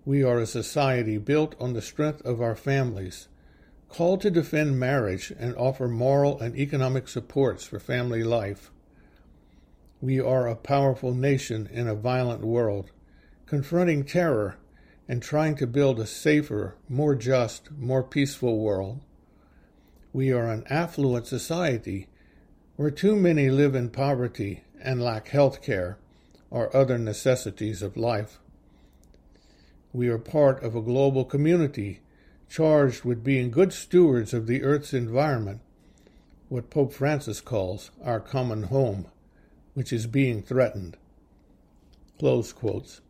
We 0.03 0.23
are 0.23 0.39
a 0.39 0.47
society 0.47 1.19
built 1.19 1.53
on 1.59 1.73
the 1.73 1.81
strength 1.83 2.19
of 2.25 2.41
our 2.41 2.55
families, 2.55 3.27
called 3.89 4.21
to 4.21 4.31
defend 4.31 4.79
marriage 4.79 5.31
and 5.37 5.55
offer 5.55 5.87
moral 5.87 6.39
and 6.39 6.57
economic 6.57 7.07
supports 7.07 7.65
for 7.65 7.79
family 7.79 8.23
life. 8.23 8.71
We 10.01 10.19
are 10.19 10.47
a 10.47 10.55
powerful 10.55 11.13
nation 11.13 11.69
in 11.71 11.87
a 11.87 11.93
violent 11.93 12.41
world, 12.41 12.89
confronting 13.45 14.05
terror 14.05 14.57
and 15.07 15.21
trying 15.21 15.55
to 15.57 15.67
build 15.67 15.99
a 15.99 16.07
safer, 16.07 16.77
more 16.89 17.13
just, 17.13 17.69
more 17.77 18.01
peaceful 18.01 18.57
world. 18.57 19.01
We 20.11 20.31
are 20.31 20.47
an 20.47 20.63
affluent 20.67 21.27
society 21.27 22.07
where 22.75 22.91
too 22.91 23.15
many 23.15 23.49
live 23.49 23.75
in 23.75 23.89
poverty 23.89 24.63
and 24.81 25.01
lack 25.01 25.27
health 25.29 25.61
care 25.61 25.97
or 26.49 26.75
other 26.75 26.97
necessities 26.97 27.81
of 27.81 27.97
life. 27.97 28.39
We 29.91 30.07
are 30.07 30.17
part 30.17 30.63
of 30.63 30.75
a 30.75 30.81
global 30.81 31.23
community 31.23 32.01
charged 32.49 33.03
with 33.03 33.23
being 33.23 33.51
good 33.51 33.73
stewards 33.73 34.33
of 34.33 34.47
the 34.47 34.63
Earth's 34.63 34.93
environment, 34.93 35.61
what 36.49 36.69
Pope 36.69 36.93
Francis 36.93 37.41
calls 37.41 37.91
our 38.03 38.19
common 38.19 38.63
home, 38.63 39.07
which 39.73 39.93
is 39.93 40.07
being 40.07 40.41
threatened. 40.41 40.97
Close 42.19 42.53
quotes. 42.53 43.01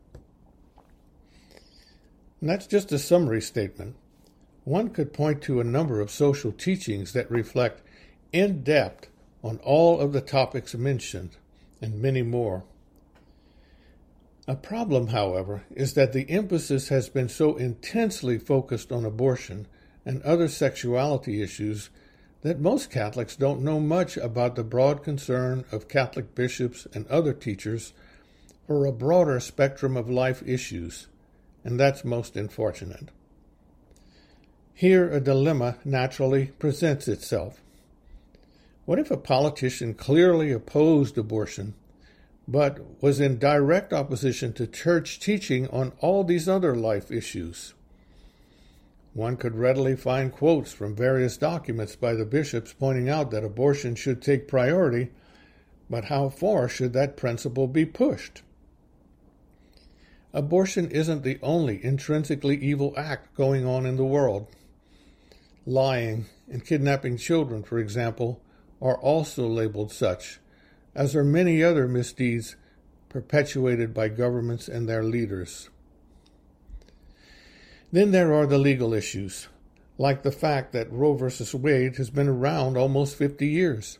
And 2.40 2.50
that's 2.50 2.66
just 2.66 2.92
a 2.92 2.98
summary 2.98 3.40
statement. 3.40 3.96
One 4.64 4.90
could 4.90 5.12
point 5.12 5.42
to 5.42 5.60
a 5.60 5.64
number 5.64 6.00
of 6.00 6.10
social 6.10 6.52
teachings 6.52 7.12
that 7.12 7.30
reflect 7.30 7.82
in 8.32 8.62
depth 8.62 9.08
on 9.44 9.58
all 9.58 10.00
of 10.00 10.12
the 10.12 10.22
topics 10.22 10.74
mentioned 10.74 11.36
and 11.82 12.00
many 12.00 12.22
more. 12.22 12.64
A 14.48 14.56
problem, 14.56 15.08
however, 15.08 15.64
is 15.70 15.92
that 15.94 16.12
the 16.12 16.28
emphasis 16.30 16.88
has 16.88 17.08
been 17.10 17.28
so 17.28 17.56
intensely 17.56 18.38
focused 18.38 18.90
on 18.90 19.04
abortion 19.04 19.66
and 20.04 20.22
other 20.22 20.48
sexuality 20.48 21.42
issues 21.42 21.90
that 22.42 22.60
most 22.60 22.90
Catholics 22.90 23.36
don't 23.36 23.62
know 23.62 23.80
much 23.80 24.16
about 24.16 24.54
the 24.56 24.64
broad 24.64 25.02
concern 25.02 25.64
of 25.70 25.88
Catholic 25.88 26.34
bishops 26.34 26.86
and 26.92 27.06
other 27.08 27.32
teachers 27.32 27.92
for 28.66 28.86
a 28.86 28.92
broader 28.92 29.40
spectrum 29.40 29.96
of 29.96 30.10
life 30.10 30.42
issues, 30.46 31.06
and 31.64 31.78
that's 31.78 32.04
most 32.04 32.36
unfortunate. 32.36 33.10
Here, 34.74 35.10
a 35.10 35.20
dilemma 35.20 35.76
naturally 35.84 36.46
presents 36.58 37.08
itself. 37.08 37.63
What 38.86 38.98
if 38.98 39.10
a 39.10 39.16
politician 39.16 39.94
clearly 39.94 40.52
opposed 40.52 41.16
abortion, 41.16 41.72
but 42.46 43.02
was 43.02 43.18
in 43.18 43.38
direct 43.38 43.94
opposition 43.94 44.52
to 44.54 44.66
church 44.66 45.18
teaching 45.18 45.66
on 45.68 45.92
all 46.00 46.22
these 46.22 46.50
other 46.50 46.76
life 46.76 47.10
issues? 47.10 47.72
One 49.14 49.38
could 49.38 49.54
readily 49.54 49.96
find 49.96 50.30
quotes 50.30 50.72
from 50.72 50.94
various 50.94 51.38
documents 51.38 51.96
by 51.96 52.12
the 52.12 52.26
bishops 52.26 52.74
pointing 52.74 53.08
out 53.08 53.30
that 53.30 53.42
abortion 53.42 53.94
should 53.94 54.20
take 54.20 54.48
priority, 54.48 55.12
but 55.88 56.06
how 56.06 56.28
far 56.28 56.68
should 56.68 56.92
that 56.92 57.16
principle 57.16 57.66
be 57.66 57.86
pushed? 57.86 58.42
Abortion 60.34 60.90
isn't 60.90 61.22
the 61.22 61.38
only 61.42 61.82
intrinsically 61.82 62.56
evil 62.56 62.92
act 62.98 63.34
going 63.34 63.64
on 63.64 63.86
in 63.86 63.96
the 63.96 64.04
world. 64.04 64.48
Lying 65.64 66.26
and 66.50 66.66
kidnapping 66.66 67.16
children, 67.16 67.62
for 67.62 67.78
example, 67.78 68.42
are 68.84 68.98
also 68.98 69.48
labeled 69.48 69.90
such, 69.90 70.38
as 70.94 71.16
are 71.16 71.24
many 71.24 71.62
other 71.62 71.88
misdeeds 71.88 72.54
perpetuated 73.08 73.94
by 73.94 74.08
governments 74.08 74.68
and 74.68 74.86
their 74.86 75.02
leaders. 75.02 75.70
Then 77.90 78.10
there 78.10 78.34
are 78.34 78.46
the 78.46 78.58
legal 78.58 78.92
issues, 78.92 79.48
like 79.96 80.22
the 80.22 80.30
fact 80.30 80.72
that 80.72 80.92
Roe 80.92 81.14
v. 81.14 81.56
Wade 81.56 81.96
has 81.96 82.10
been 82.10 82.28
around 82.28 82.76
almost 82.76 83.16
50 83.16 83.46
years, 83.46 83.98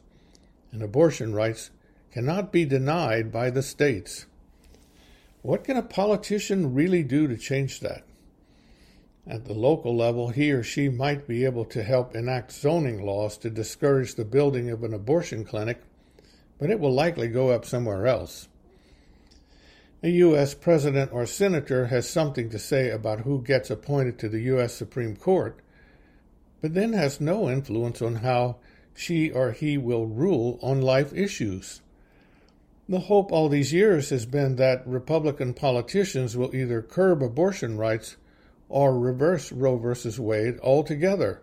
and 0.70 0.83
abortion 0.83 1.35
rights 1.35 1.70
cannot 2.12 2.53
be 2.53 2.66
denied 2.66 3.33
by 3.33 3.49
the 3.49 3.62
states. 3.62 4.27
What 5.40 5.64
can 5.64 5.79
a 5.79 5.83
politician 5.83 6.75
really 6.75 7.03
do 7.03 7.27
to 7.27 7.38
change 7.38 7.81
that? 7.81 8.05
At 9.26 9.46
the 9.46 9.54
local 9.54 9.96
level, 9.96 10.28
he 10.28 10.52
or 10.52 10.62
she 10.62 10.88
might 10.88 11.26
be 11.26 11.44
able 11.44 11.64
to 11.66 11.82
help 11.82 12.14
enact 12.14 12.52
zoning 12.52 13.04
laws 13.04 13.38
to 13.38 13.50
discourage 13.50 14.14
the 14.14 14.24
building 14.24 14.70
of 14.70 14.84
an 14.84 14.92
abortion 14.92 15.44
clinic, 15.44 15.80
but 16.58 16.70
it 16.70 16.78
will 16.78 16.92
likely 16.92 17.28
go 17.28 17.50
up 17.50 17.64
somewhere 17.64 18.06
else 18.06 18.48
a 20.04 20.10
U.S. 20.10 20.52
president 20.52 21.10
or 21.14 21.24
senator 21.24 21.87
has 21.87 22.06
something 22.06 22.50
to 22.50 22.58
say 22.58 22.90
about 22.90 23.20
who 23.20 23.40
gets 23.40 23.70
appointed 23.70 24.18
to 24.18 24.28
the 24.28 24.40
U.S. 24.40 24.74
Supreme 24.74 25.16
Court, 25.16 25.58
but 26.60 26.74
then 26.74 26.92
has 26.92 27.22
no 27.22 27.48
influence 27.48 28.02
on 28.02 28.16
how 28.16 28.56
she 28.94 29.30
or 29.30 29.52
he 29.52 29.78
will 29.78 30.04
rule 30.04 30.58
on 30.60 30.82
life 30.82 31.14
issues. 31.14 31.80
The 32.87 33.00
hope 33.00 33.32
all 33.32 33.48
these 33.48 33.72
years 33.72 34.10
has 34.10 34.26
been 34.26 34.56
that 34.56 34.87
Republican 34.87 35.54
politicians 35.54 36.37
will 36.37 36.54
either 36.54 36.82
curb 36.82 37.22
abortion 37.22 37.78
rights 37.78 38.18
or 38.68 38.98
reverse 38.98 39.53
Roe 39.53 39.77
v. 39.77 40.20
Wade 40.20 40.59
altogether 40.61 41.42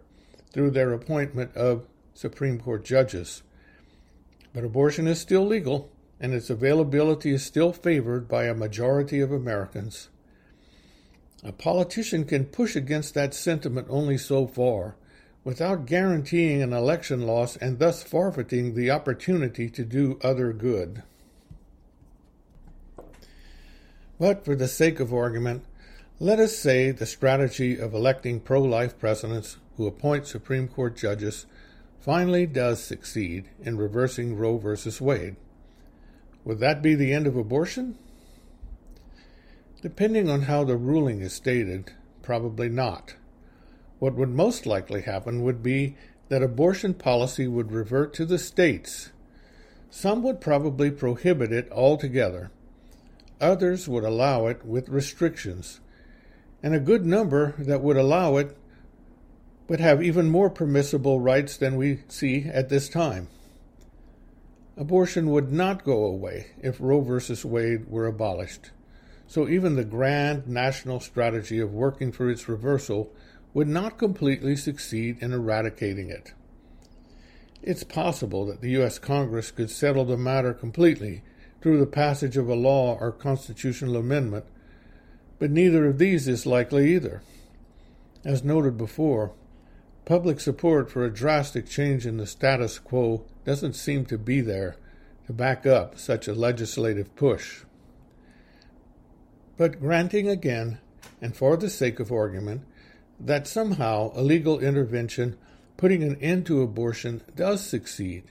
through 0.52 0.72
their 0.72 0.94
appointment 0.94 1.56
of 1.56 1.88
Supreme 2.14 2.60
Court 2.60 2.84
judges. 2.84 3.44
But 4.54 4.64
abortion 4.64 5.08
is 5.08 5.20
still 5.20 5.46
legal 5.46 5.92
and 6.20 6.34
its 6.34 6.50
availability 6.50 7.32
is 7.32 7.44
still 7.44 7.74
favored 7.74 8.28
by 8.28 8.46
a 8.46 8.54
majority 8.54 9.22
of 9.22 9.32
Americans. 9.32 10.10
A 11.44 11.52
politician 11.52 12.26
can 12.26 12.46
push 12.46 12.76
against 12.76 13.16
that 13.16 13.34
sentiment 13.34 13.88
only 13.90 14.18
so 14.18 14.46
far 14.46 14.96
without 15.44 15.88
guaranteeing 15.88 16.62
an 16.62 16.74
election 16.74 17.26
loss 17.26 17.56
and 17.58 17.80
thus 17.80 18.04
forfeiting 18.04 18.76
the 18.76 18.92
opportunity 18.92 19.70
to 19.70 19.84
do 19.84 20.20
other 20.24 20.54
good. 20.54 21.02
But 24.20 24.46
for 24.46 24.56
the 24.56 24.68
sake 24.68 25.00
of 25.00 25.12
argument, 25.12 25.66
let 26.22 26.38
us 26.38 26.56
say 26.56 26.92
the 26.92 27.06
strategy 27.08 27.80
of 27.80 27.96
electing 27.96 28.40
pro 28.40 28.62
life 28.62 29.00
presidents 29.00 29.58
who 29.76 29.88
appoint 29.88 30.28
Supreme 30.28 30.68
Court 30.68 30.96
judges 30.96 31.48
finally 32.00 32.46
does 32.46 32.84
succeed 32.84 33.50
in 33.64 33.76
reversing 33.76 34.38
Roe 34.38 34.60
v. 34.60 34.76
Wade. 35.04 35.36
Would 36.46 36.60
that 36.60 36.84
be 36.84 36.94
the 36.94 37.12
end 37.12 37.26
of 37.26 37.36
abortion? 37.36 37.98
Depending 39.82 40.30
on 40.30 40.44
how 40.44 40.64
the 40.64 40.78
ruling 40.78 41.22
is 41.22 41.34
stated, 41.34 41.92
probably 42.22 42.70
not. 42.70 43.16
What 43.98 44.14
would 44.14 44.30
most 44.30 44.68
likely 44.68 45.02
happen 45.02 45.42
would 45.42 45.64
be 45.64 45.96
that 46.30 46.44
abortion 46.44 46.94
policy 46.94 47.48
would 47.48 47.72
revert 47.72 48.14
to 48.14 48.28
the 48.28 48.38
states. 48.38 49.10
Some 49.90 50.22
would 50.22 50.40
probably 50.40 50.92
prohibit 50.92 51.52
it 51.52 51.68
altogether. 51.72 52.52
Others 53.42 53.88
would 53.88 54.04
allow 54.04 54.46
it 54.46 54.64
with 54.64 54.88
restrictions. 54.88 55.80
And 56.64 56.76
a 56.76 56.80
good 56.80 57.06
number 57.06 57.56
that 57.58 57.82
would 57.82 57.98
allow 57.98 58.38
it 58.38 58.56
would 59.68 59.80
have 59.80 60.04
even 60.04 60.30
more 60.30 60.50
permissible 60.50 61.20
rights 61.20 61.58
than 61.58 61.78
we 61.78 62.00
see 62.08 62.44
at 62.44 62.70
this 62.70 62.90
time. 62.90 63.28
Abortion 64.78 65.30
would 65.30 65.52
not 65.52 65.84
go 65.84 66.06
away 66.06 66.48
if 66.62 66.80
Roe 66.80 67.02
v. 67.02 67.48
Wade 67.48 67.88
were 67.88 68.06
abolished. 68.06 68.72
So 69.28 69.48
even 69.48 69.76
the 69.76 69.86
grand 69.86 70.48
national 70.48 71.00
strategy 71.00 71.60
of 71.60 71.74
working 71.74 72.12
for 72.12 72.30
its 72.30 72.50
reversal 72.50 73.14
would 73.54 73.68
not 73.68 73.98
completely 73.98 74.56
succeed 74.56 75.18
in 75.22 75.34
eradicating 75.34 76.10
it. 76.10 76.34
It's 77.62 77.84
possible 77.84 78.46
that 78.48 78.62
the 78.62 78.72
U.S. 78.72 78.98
Congress 78.98 79.52
could 79.52 79.70
settle 79.70 80.06
the 80.06 80.18
matter 80.18 80.54
completely 80.54 81.22
through 81.62 81.80
the 81.80 81.86
passage 81.86 82.38
of 82.38 82.50
a 82.50 82.56
law 82.56 82.98
or 83.00 83.12
constitutional 83.12 83.98
amendment, 83.98 84.46
but 85.42 85.50
neither 85.50 85.88
of 85.88 85.98
these 85.98 86.28
is 86.28 86.46
likely 86.46 86.94
either. 86.94 87.24
As 88.24 88.44
noted 88.44 88.78
before, 88.78 89.34
public 90.06 90.40
support 90.40 90.92
for 90.92 91.04
a 91.04 91.12
drastic 91.12 91.66
change 91.66 92.06
in 92.06 92.18
the 92.18 92.28
status 92.28 92.78
quo 92.78 93.26
doesn't 93.44 93.74
seem 93.74 94.06
to 94.06 94.20
be 94.20 94.40
there 94.42 94.76
to 95.26 95.34
back 95.34 95.66
up 95.66 95.98
such 95.98 96.28
a 96.28 96.36
legislative 96.36 97.16
push. 97.16 97.64
But 99.58 99.80
granting 99.80 100.30
again, 100.30 100.78
and 101.20 101.36
for 101.36 101.58
the 101.58 101.72
sake 101.72 102.00
of 102.00 102.12
argument, 102.12 102.62
that 103.20 103.48
somehow 103.48 104.12
a 104.14 104.22
legal 104.22 104.60
intervention 104.60 105.40
putting 105.76 106.04
an 106.04 106.18
end 106.22 106.46
to 106.46 106.62
abortion 106.62 107.24
does 107.36 107.66
succeed, 107.66 108.26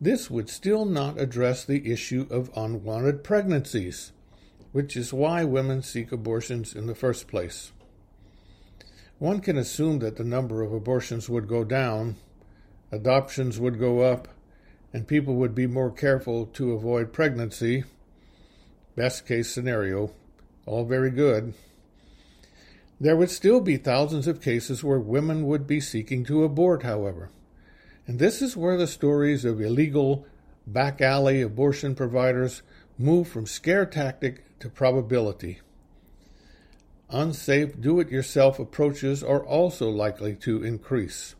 this 0.00 0.30
would 0.30 0.48
still 0.48 0.84
not 0.84 1.18
address 1.18 1.64
the 1.64 1.90
issue 1.90 2.28
of 2.30 2.52
unwanted 2.54 3.24
pregnancies, 3.24 4.12
which 4.74 4.96
is 4.96 5.12
why 5.12 5.44
women 5.44 5.80
seek 5.80 6.10
abortions 6.10 6.74
in 6.74 6.86
the 6.86 6.96
first 6.96 7.28
place. 7.28 7.70
One 9.20 9.38
can 9.38 9.56
assume 9.56 10.00
that 10.00 10.16
the 10.16 10.24
number 10.24 10.62
of 10.62 10.72
abortions 10.72 11.28
would 11.28 11.46
go 11.46 11.62
down, 11.62 12.16
adoptions 12.90 13.60
would 13.60 13.78
go 13.78 14.00
up, 14.00 14.26
and 14.92 15.06
people 15.06 15.36
would 15.36 15.54
be 15.54 15.68
more 15.68 15.92
careful 15.92 16.46
to 16.46 16.72
avoid 16.72 17.12
pregnancy. 17.12 17.84
Best 18.96 19.28
case 19.28 19.48
scenario, 19.48 20.10
all 20.66 20.84
very 20.84 21.10
good. 21.10 21.54
There 23.00 23.16
would 23.16 23.30
still 23.30 23.60
be 23.60 23.76
thousands 23.76 24.26
of 24.26 24.42
cases 24.42 24.82
where 24.82 24.98
women 24.98 25.46
would 25.46 25.68
be 25.68 25.78
seeking 25.78 26.24
to 26.24 26.42
abort, 26.42 26.82
however. 26.82 27.30
And 28.08 28.18
this 28.18 28.42
is 28.42 28.56
where 28.56 28.76
the 28.76 28.88
stories 28.88 29.44
of 29.44 29.60
illegal, 29.60 30.26
back 30.66 31.00
alley 31.00 31.42
abortion 31.42 31.94
providers 31.94 32.62
move 32.98 33.28
from 33.28 33.46
scare 33.46 33.86
tactic 33.86 34.44
to 34.64 34.70
probability. 34.70 35.60
Unsafe 37.10 37.78
do 37.78 38.00
it 38.00 38.10
yourself 38.10 38.58
approaches 38.58 39.22
are 39.22 39.44
also 39.44 39.90
likely 39.90 40.34
to 40.34 40.64
increase. 40.64 41.34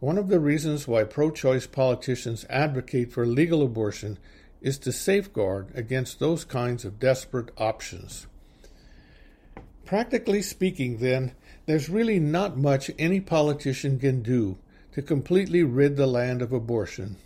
One 0.00 0.16
of 0.16 0.28
the 0.28 0.40
reasons 0.40 0.88
why 0.88 1.04
pro 1.04 1.30
choice 1.30 1.66
politicians 1.66 2.46
advocate 2.48 3.12
for 3.12 3.26
legal 3.26 3.62
abortion 3.62 4.16
is 4.62 4.78
to 4.78 4.92
safeguard 4.92 5.68
against 5.74 6.18
those 6.18 6.46
kinds 6.46 6.86
of 6.86 6.98
desperate 6.98 7.50
options. 7.58 8.26
Practically 9.84 10.40
speaking, 10.40 10.96
then, 10.96 11.32
there's 11.66 11.90
really 11.90 12.18
not 12.18 12.56
much 12.56 12.90
any 12.98 13.20
politician 13.20 13.98
can 13.98 14.22
do 14.22 14.56
to 14.92 15.02
completely 15.02 15.62
rid 15.62 15.98
the 15.98 16.06
land 16.06 16.40
of 16.40 16.54
abortion. 16.54 17.16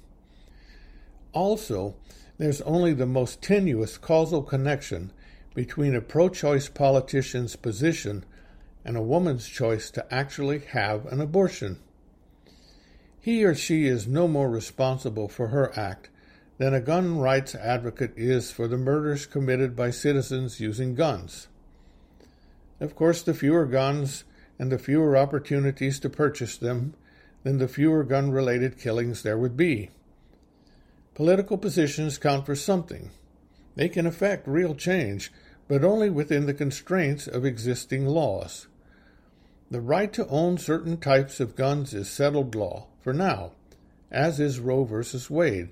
Also, 1.33 1.94
there's 2.40 2.62
only 2.62 2.94
the 2.94 3.05
most 3.05 3.42
tenuous 3.42 3.98
causal 3.98 4.42
connection 4.42 5.12
between 5.53 5.94
a 5.94 6.00
pro 6.00 6.26
choice 6.26 6.70
politician's 6.70 7.55
position 7.55 8.24
and 8.83 8.96
a 8.96 9.03
woman's 9.03 9.46
choice 9.46 9.90
to 9.90 10.14
actually 10.14 10.61
have 10.61 11.05
an 11.12 11.20
abortion. 11.20 11.79
He 13.20 13.44
or 13.44 13.55
she 13.55 13.85
is 13.85 14.07
no 14.07 14.26
more 14.26 14.48
responsible 14.48 15.29
for 15.29 15.48
her 15.48 15.79
act 15.79 16.09
than 16.57 16.72
a 16.72 16.81
gun 16.81 17.18
rights 17.18 17.55
advocate 17.55 18.14
is 18.16 18.50
for 18.50 18.66
the 18.66 18.79
murders 18.79 19.26
committed 19.26 19.76
by 19.76 19.90
citizens 19.90 20.61
using 20.61 20.94
guns. 20.94 21.48
Of 22.81 22.96
course, 22.96 23.20
the 23.20 23.35
fewer 23.35 23.66
guns 23.66 24.24
and 24.59 24.72
the 24.72 24.79
fewer 24.79 25.14
opportunities 25.14 26.00
to 26.00 26.09
purchase 26.09 26.57
them, 26.57 26.94
then 27.42 27.59
the 27.59 27.68
fewer 27.68 28.03
gun 28.03 28.31
related 28.31 28.79
killings 28.79 29.22
there 29.22 29.37
would 29.37 29.59
be. 29.59 29.90
Political 31.20 31.59
positions 31.59 32.16
count 32.16 32.46
for 32.46 32.56
something. 32.56 33.11
They 33.74 33.90
can 33.90 34.06
effect 34.06 34.48
real 34.48 34.74
change, 34.74 35.30
but 35.68 35.85
only 35.85 36.09
within 36.09 36.46
the 36.46 36.54
constraints 36.54 37.26
of 37.26 37.44
existing 37.44 38.06
laws. 38.06 38.68
The 39.70 39.83
right 39.83 40.11
to 40.14 40.26
own 40.28 40.56
certain 40.56 40.96
types 40.96 41.38
of 41.38 41.56
guns 41.56 41.92
is 41.92 42.09
settled 42.09 42.54
law, 42.54 42.87
for 43.02 43.12
now, 43.12 43.52
as 44.11 44.40
is 44.40 44.61
Roe 44.61 44.85
v. 44.85 45.04
Wade, 45.28 45.68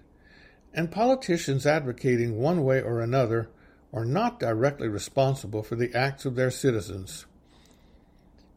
and 0.75 0.93
politicians 0.93 1.65
advocating 1.65 2.37
one 2.37 2.63
way 2.63 2.83
or 2.83 3.01
another 3.01 3.49
are 3.91 4.05
not 4.05 4.39
directly 4.39 4.89
responsible 4.89 5.63
for 5.63 5.77
the 5.77 5.95
acts 5.95 6.27
of 6.27 6.35
their 6.35 6.51
citizens. 6.51 7.25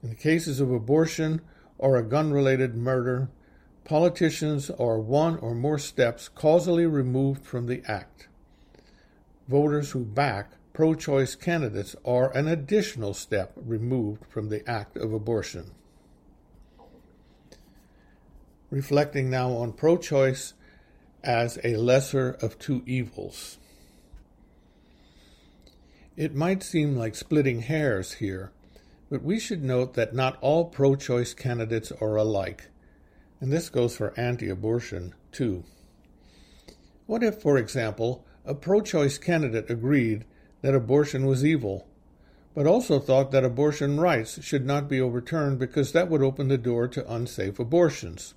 In 0.04 0.10
the 0.10 0.15
cases 0.15 0.60
of 0.60 0.69
abortion 0.69 1.39
or 1.77 1.95
a 1.95 2.04
gun 2.04 2.34
related 2.34 2.75
murder, 2.75 3.30
politicians 3.84 4.70
are 4.70 5.00
one 5.00 5.38
or 5.38 5.54
more 5.54 5.80
steps 5.80 6.30
causally 6.30 6.86
removed 6.86 7.46
from 7.46 7.67
the 7.67 7.82
act. 7.88 8.28
Voters 9.48 9.91
who 9.91 10.06
back 10.06 10.52
pro 10.74 10.96
choice 10.96 11.36
candidates 11.36 11.96
are 12.06 12.36
an 12.36 12.48
additional 12.48 13.13
step 13.13 13.52
removed 13.56 14.26
from 14.30 14.50
the 14.50 14.67
act 14.70 14.98
of 14.98 15.13
abortion. 15.13 15.72
Reflecting 18.70 19.30
now 19.30 19.52
on 19.52 19.74
pro 19.74 19.98
choice 19.98 20.54
as 21.24 21.60
a 21.63 21.76
lesser 21.76 22.32
of 22.41 22.58
two 22.58 22.82
evils. 22.86 23.58
It 26.15 26.36
might 26.36 26.63
seem 26.63 26.96
like 26.96 27.15
splitting 27.15 27.62
hairs 27.62 28.13
here, 28.13 28.52
but 29.10 29.24
we 29.24 29.39
should 29.39 29.63
note 29.63 29.94
that 29.96 30.15
not 30.15 30.38
all 30.41 30.65
pro 30.65 30.96
choice 30.96 31.34
candidates 31.34 31.91
are 32.02 32.15
alike, 32.15 32.70
and 33.41 33.51
this 33.51 33.69
goes 33.69 33.97
for 33.97 34.17
anti 34.17 34.47
abortion 34.47 35.13
too. 35.32 35.63
What 37.08 37.23
if, 37.23 37.41
for 37.41 37.58
example, 37.58 38.23
a 38.45 38.54
pro 38.54 38.82
choice 38.82 39.17
candidate 39.17 39.69
agreed 39.69 40.23
that 40.62 40.75
abortion 40.75 41.25
was 41.25 41.43
evil, 41.43 41.88
but 42.54 42.67
also 42.67 42.99
thought 42.99 43.32
that 43.32 43.43
abortion 43.43 43.99
rights 43.99 44.41
should 44.43 44.65
not 44.65 44.88
be 44.88 45.01
overturned 45.01 45.60
because 45.60 45.91
that 45.91 46.10
would 46.10 46.21
open 46.21 46.47
the 46.47 46.58
door 46.58 46.88
to 46.88 47.13
unsafe 47.13 47.60
abortions? 47.60 48.36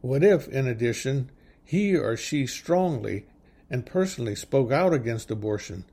What 0.00 0.24
if, 0.24 0.48
in 0.48 0.66
addition, 0.66 1.30
he 1.64 1.96
or 1.96 2.16
she 2.16 2.46
strongly 2.46 3.26
and 3.70 3.86
personally 3.86 4.34
spoke 4.34 4.72
out 4.72 4.92
against 4.92 5.30
abortion, 5.30 5.84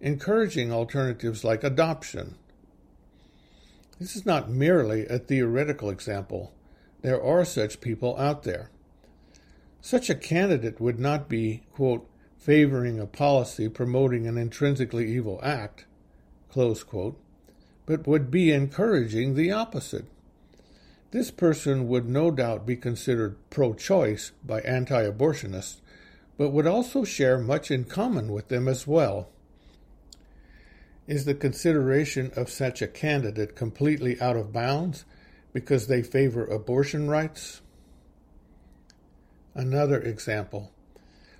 encouraging 0.00 0.72
alternatives 0.72 1.42
like 1.42 1.64
adoption? 1.64 2.36
This 3.98 4.14
is 4.14 4.24
not 4.24 4.50
merely 4.50 5.06
a 5.06 5.18
theoretical 5.18 5.90
example. 5.90 6.52
There 7.06 7.22
are 7.22 7.44
such 7.44 7.80
people 7.80 8.18
out 8.18 8.42
there. 8.42 8.68
Such 9.80 10.10
a 10.10 10.14
candidate 10.16 10.80
would 10.80 10.98
not 10.98 11.28
be, 11.28 11.62
quote, 11.72 12.10
favoring 12.36 12.98
a 12.98 13.06
policy 13.06 13.68
promoting 13.68 14.26
an 14.26 14.36
intrinsically 14.36 15.14
evil 15.14 15.38
act, 15.40 15.84
close 16.48 16.82
quote, 16.82 17.16
but 17.86 18.08
would 18.08 18.28
be 18.28 18.50
encouraging 18.50 19.34
the 19.34 19.52
opposite. 19.52 20.06
This 21.12 21.30
person 21.30 21.86
would 21.86 22.08
no 22.08 22.32
doubt 22.32 22.66
be 22.66 22.74
considered 22.74 23.36
pro 23.50 23.72
choice 23.74 24.32
by 24.44 24.60
anti 24.62 25.08
abortionists, 25.08 25.76
but 26.36 26.50
would 26.50 26.66
also 26.66 27.04
share 27.04 27.38
much 27.38 27.70
in 27.70 27.84
common 27.84 28.32
with 28.32 28.48
them 28.48 28.66
as 28.66 28.84
well. 28.84 29.28
Is 31.06 31.24
the 31.24 31.34
consideration 31.34 32.32
of 32.34 32.50
such 32.50 32.82
a 32.82 32.88
candidate 32.88 33.54
completely 33.54 34.20
out 34.20 34.36
of 34.36 34.52
bounds 34.52 35.04
because 35.56 35.86
they 35.86 36.02
favor 36.02 36.44
abortion 36.44 37.08
rights? 37.08 37.62
Another 39.54 39.98
example. 39.98 40.70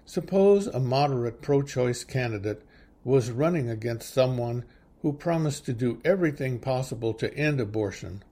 Suppose 0.07 0.67
a 0.67 0.81
moderate 0.81 1.43
pro 1.43 1.61
choice 1.61 2.03
candidate 2.03 2.63
was 3.05 3.31
running 3.31 3.69
against 3.69 4.15
someone 4.15 4.65
who 5.03 5.13
promised 5.13 5.67
to 5.67 5.75
do 5.75 6.01
everything 6.03 6.59
possible 6.59 7.13
to 7.13 7.37
end 7.37 7.61
abortion, 7.61 8.25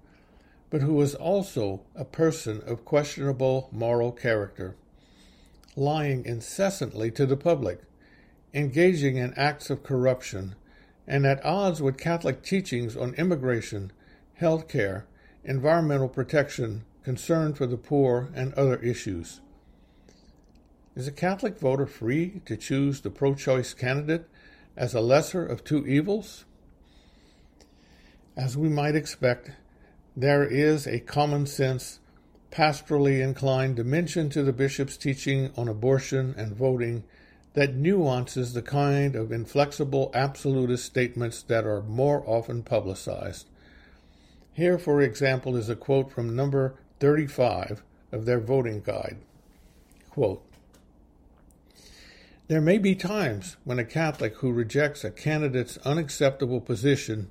but 0.70 0.80
who 0.80 0.94
was 0.94 1.14
also 1.14 1.82
a 1.94 2.06
person 2.06 2.62
of 2.66 2.86
questionable 2.86 3.68
moral 3.70 4.10
character, 4.10 4.76
lying 5.76 6.24
incessantly 6.24 7.10
to 7.10 7.26
the 7.26 7.36
public, 7.36 7.82
engaging 8.54 9.18
in 9.18 9.34
acts 9.34 9.68
of 9.68 9.82
corruption, 9.82 10.54
and 11.06 11.26
at 11.26 11.44
odds 11.44 11.82
with 11.82 11.98
Catholic 11.98 12.42
teachings 12.42 12.96
on 12.96 13.12
immigration, 13.16 13.92
health 14.36 14.66
care, 14.66 15.06
environmental 15.44 16.08
protection, 16.08 16.84
concern 17.02 17.54
for 17.54 17.66
the 17.66 17.76
poor, 17.76 18.30
and 18.34 18.54
other 18.54 18.76
issues. 18.76 19.40
Is 20.96 21.08
a 21.08 21.12
Catholic 21.12 21.58
voter 21.58 21.86
free 21.86 22.40
to 22.46 22.56
choose 22.56 23.00
the 23.00 23.10
pro 23.10 23.34
choice 23.34 23.74
candidate 23.74 24.28
as 24.76 24.94
a 24.94 25.00
lesser 25.00 25.44
of 25.44 25.64
two 25.64 25.86
evils? 25.86 26.44
As 28.36 28.56
we 28.56 28.68
might 28.68 28.94
expect, 28.94 29.50
there 30.16 30.44
is 30.44 30.86
a 30.86 31.00
common 31.00 31.46
sense, 31.46 31.98
pastorally 32.50 33.20
inclined 33.20 33.76
dimension 33.76 34.30
to 34.30 34.42
the 34.44 34.52
bishop's 34.52 34.96
teaching 34.96 35.50
on 35.56 35.68
abortion 35.68 36.34
and 36.36 36.54
voting 36.54 37.02
that 37.54 37.74
nuances 37.74 38.52
the 38.52 38.62
kind 38.62 39.16
of 39.16 39.32
inflexible 39.32 40.10
absolutist 40.14 40.84
statements 40.84 41.42
that 41.42 41.64
are 41.64 41.82
more 41.82 42.22
often 42.28 42.62
publicized. 42.62 43.48
Here, 44.54 44.78
for 44.78 45.02
example, 45.02 45.56
is 45.56 45.68
a 45.68 45.76
quote 45.76 46.10
from 46.10 46.34
number 46.34 46.76
35 47.00 47.82
of 48.12 48.24
their 48.24 48.40
voting 48.40 48.80
guide. 48.80 49.18
Quote, 50.10 50.44
there 52.46 52.60
may 52.60 52.78
be 52.78 52.94
times 52.94 53.56
when 53.64 53.78
a 53.78 53.84
Catholic 53.84 54.36
who 54.36 54.52
rejects 54.52 55.02
a 55.02 55.10
candidate's 55.10 55.78
unacceptable 55.78 56.60
position, 56.60 57.30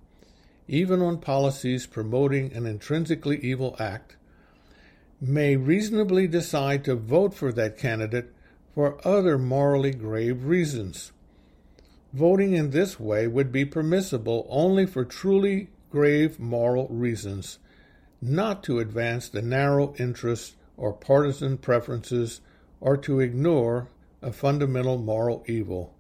even 0.68 1.02
on 1.02 1.20
policies 1.20 1.86
promoting 1.86 2.52
an 2.54 2.66
intrinsically 2.66 3.38
evil 3.38 3.76
act, 3.80 4.18
may 5.22 5.56
reasonably 5.56 6.28
decide 6.28 6.84
to 6.84 6.96
vote 6.96 7.34
for 7.34 7.54
that 7.54 7.78
candidate 7.78 8.34
for 8.74 9.00
other 9.08 9.38
morally 9.38 9.92
grave 9.92 10.46
reasons. 10.46 11.14
Voting 12.12 12.54
in 12.54 12.72
this 12.72 13.00
way 13.00 13.28
would 13.28 13.52
be 13.52 13.66
permissible 13.66 14.46
only 14.50 14.86
for 14.86 15.06
truly 15.06 15.70
grave 15.94 16.40
moral 16.40 16.88
reasons, 16.88 17.60
not 18.20 18.64
to 18.64 18.80
advance 18.80 19.30
the 19.30 19.44
narrow 19.44 19.94
interests 20.00 20.56
or 20.76 20.92
partisan 20.92 21.56
preferences 21.56 22.42
or 22.82 22.98
to 22.98 23.20
ignore 23.20 23.88
a 24.20 24.32
fundamental 24.32 24.98
moral 24.98 25.44
evil. 25.48 25.94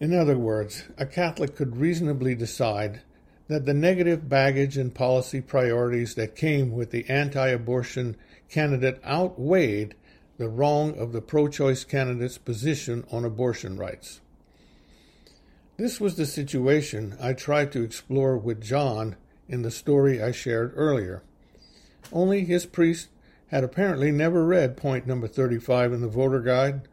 In 0.00 0.14
other 0.14 0.38
words, 0.38 0.84
a 0.96 1.04
Catholic 1.04 1.54
could 1.54 1.76
reasonably 1.76 2.34
decide 2.34 3.02
that 3.48 3.66
the 3.66 3.74
negative 3.74 4.26
baggage 4.26 4.78
and 4.78 4.94
policy 4.94 5.42
priorities 5.42 6.14
that 6.14 6.34
came 6.34 6.72
with 6.72 6.92
the 6.92 7.06
anti 7.10 7.48
abortion 7.48 8.16
candidate 8.48 9.02
outweighed 9.04 9.94
the 10.38 10.48
wrong 10.48 10.98
of 10.98 11.12
the 11.12 11.20
pro 11.20 11.46
choice 11.48 11.84
candidate's 11.84 12.38
position 12.38 13.04
on 13.10 13.22
abortion 13.22 13.76
rights. 13.76 14.22
This 15.76 16.00
was 16.00 16.16
the 16.16 16.24
situation 16.24 17.16
I 17.20 17.34
tried 17.34 17.70
to 17.72 17.82
explore 17.82 18.38
with 18.38 18.62
John 18.62 19.16
in 19.46 19.60
the 19.60 19.70
story 19.70 20.22
I 20.22 20.32
shared 20.32 20.72
earlier. 20.74 21.22
Only 22.10 22.44
his 22.44 22.64
priest 22.64 23.08
had 23.48 23.62
apparently 23.62 24.10
never 24.10 24.44
read 24.44 24.78
point 24.78 25.06
number 25.06 25.28
35 25.28 25.92
in 25.92 26.00
the 26.00 26.08
voter 26.08 26.40
guide 26.40 26.88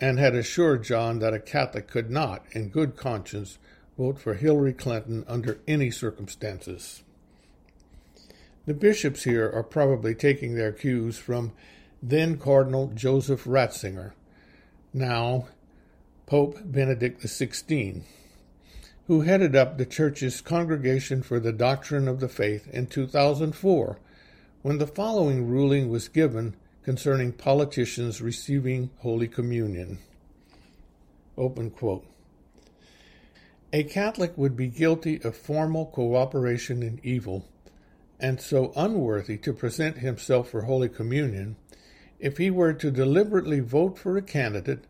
and 0.00 0.18
had 0.18 0.36
assured 0.36 0.84
John 0.84 1.18
that 1.18 1.34
a 1.34 1.40
Catholic 1.40 1.88
could 1.88 2.08
not, 2.08 2.44
in 2.52 2.68
good 2.68 2.96
conscience, 2.96 3.58
vote 3.98 4.18
for 4.18 4.34
Hillary 4.34 4.72
Clinton 4.74 5.24
under 5.26 5.58
any 5.66 5.90
circumstances. 5.90 7.02
The 8.64 8.74
bishops 8.74 9.24
here 9.24 9.50
are 9.52 9.64
probably 9.64 10.14
taking 10.14 10.54
their 10.54 10.72
cues 10.72 11.18
from 11.18 11.52
then 12.00 12.38
Cardinal 12.38 12.92
Joseph 12.94 13.44
Ratzinger, 13.44 14.12
now 14.94 15.48
Pope 16.26 16.58
Benedict 16.64 17.22
XVI, 17.22 18.02
who 19.06 19.22
headed 19.22 19.56
up 19.56 19.76
the 19.76 19.86
Church's 19.86 20.40
Congregation 20.40 21.22
for 21.22 21.40
the 21.40 21.52
Doctrine 21.52 22.08
of 22.08 22.20
the 22.20 22.28
Faith 22.28 22.68
in 22.68 22.86
2004 22.86 23.98
when 24.62 24.78
the 24.78 24.86
following 24.86 25.48
ruling 25.48 25.88
was 25.88 26.08
given 26.08 26.54
concerning 26.82 27.32
politicians 27.32 28.20
receiving 28.20 28.90
Holy 28.98 29.28
Communion. 29.28 29.98
Open 31.36 31.70
quote. 31.70 32.06
A 33.72 33.84
Catholic 33.84 34.36
would 34.36 34.56
be 34.56 34.66
guilty 34.66 35.22
of 35.22 35.36
formal 35.36 35.86
cooperation 35.86 36.82
in 36.82 37.00
evil 37.02 37.46
and 38.18 38.40
so 38.40 38.72
unworthy 38.76 39.38
to 39.38 39.52
present 39.52 39.98
himself 39.98 40.50
for 40.50 40.62
Holy 40.62 40.88
Communion 40.88 41.56
if 42.18 42.36
he 42.36 42.50
were 42.50 42.74
to 42.74 42.90
deliberately 42.90 43.60
vote 43.60 43.98
for 43.98 44.16
a 44.16 44.22
candidate 44.22 44.84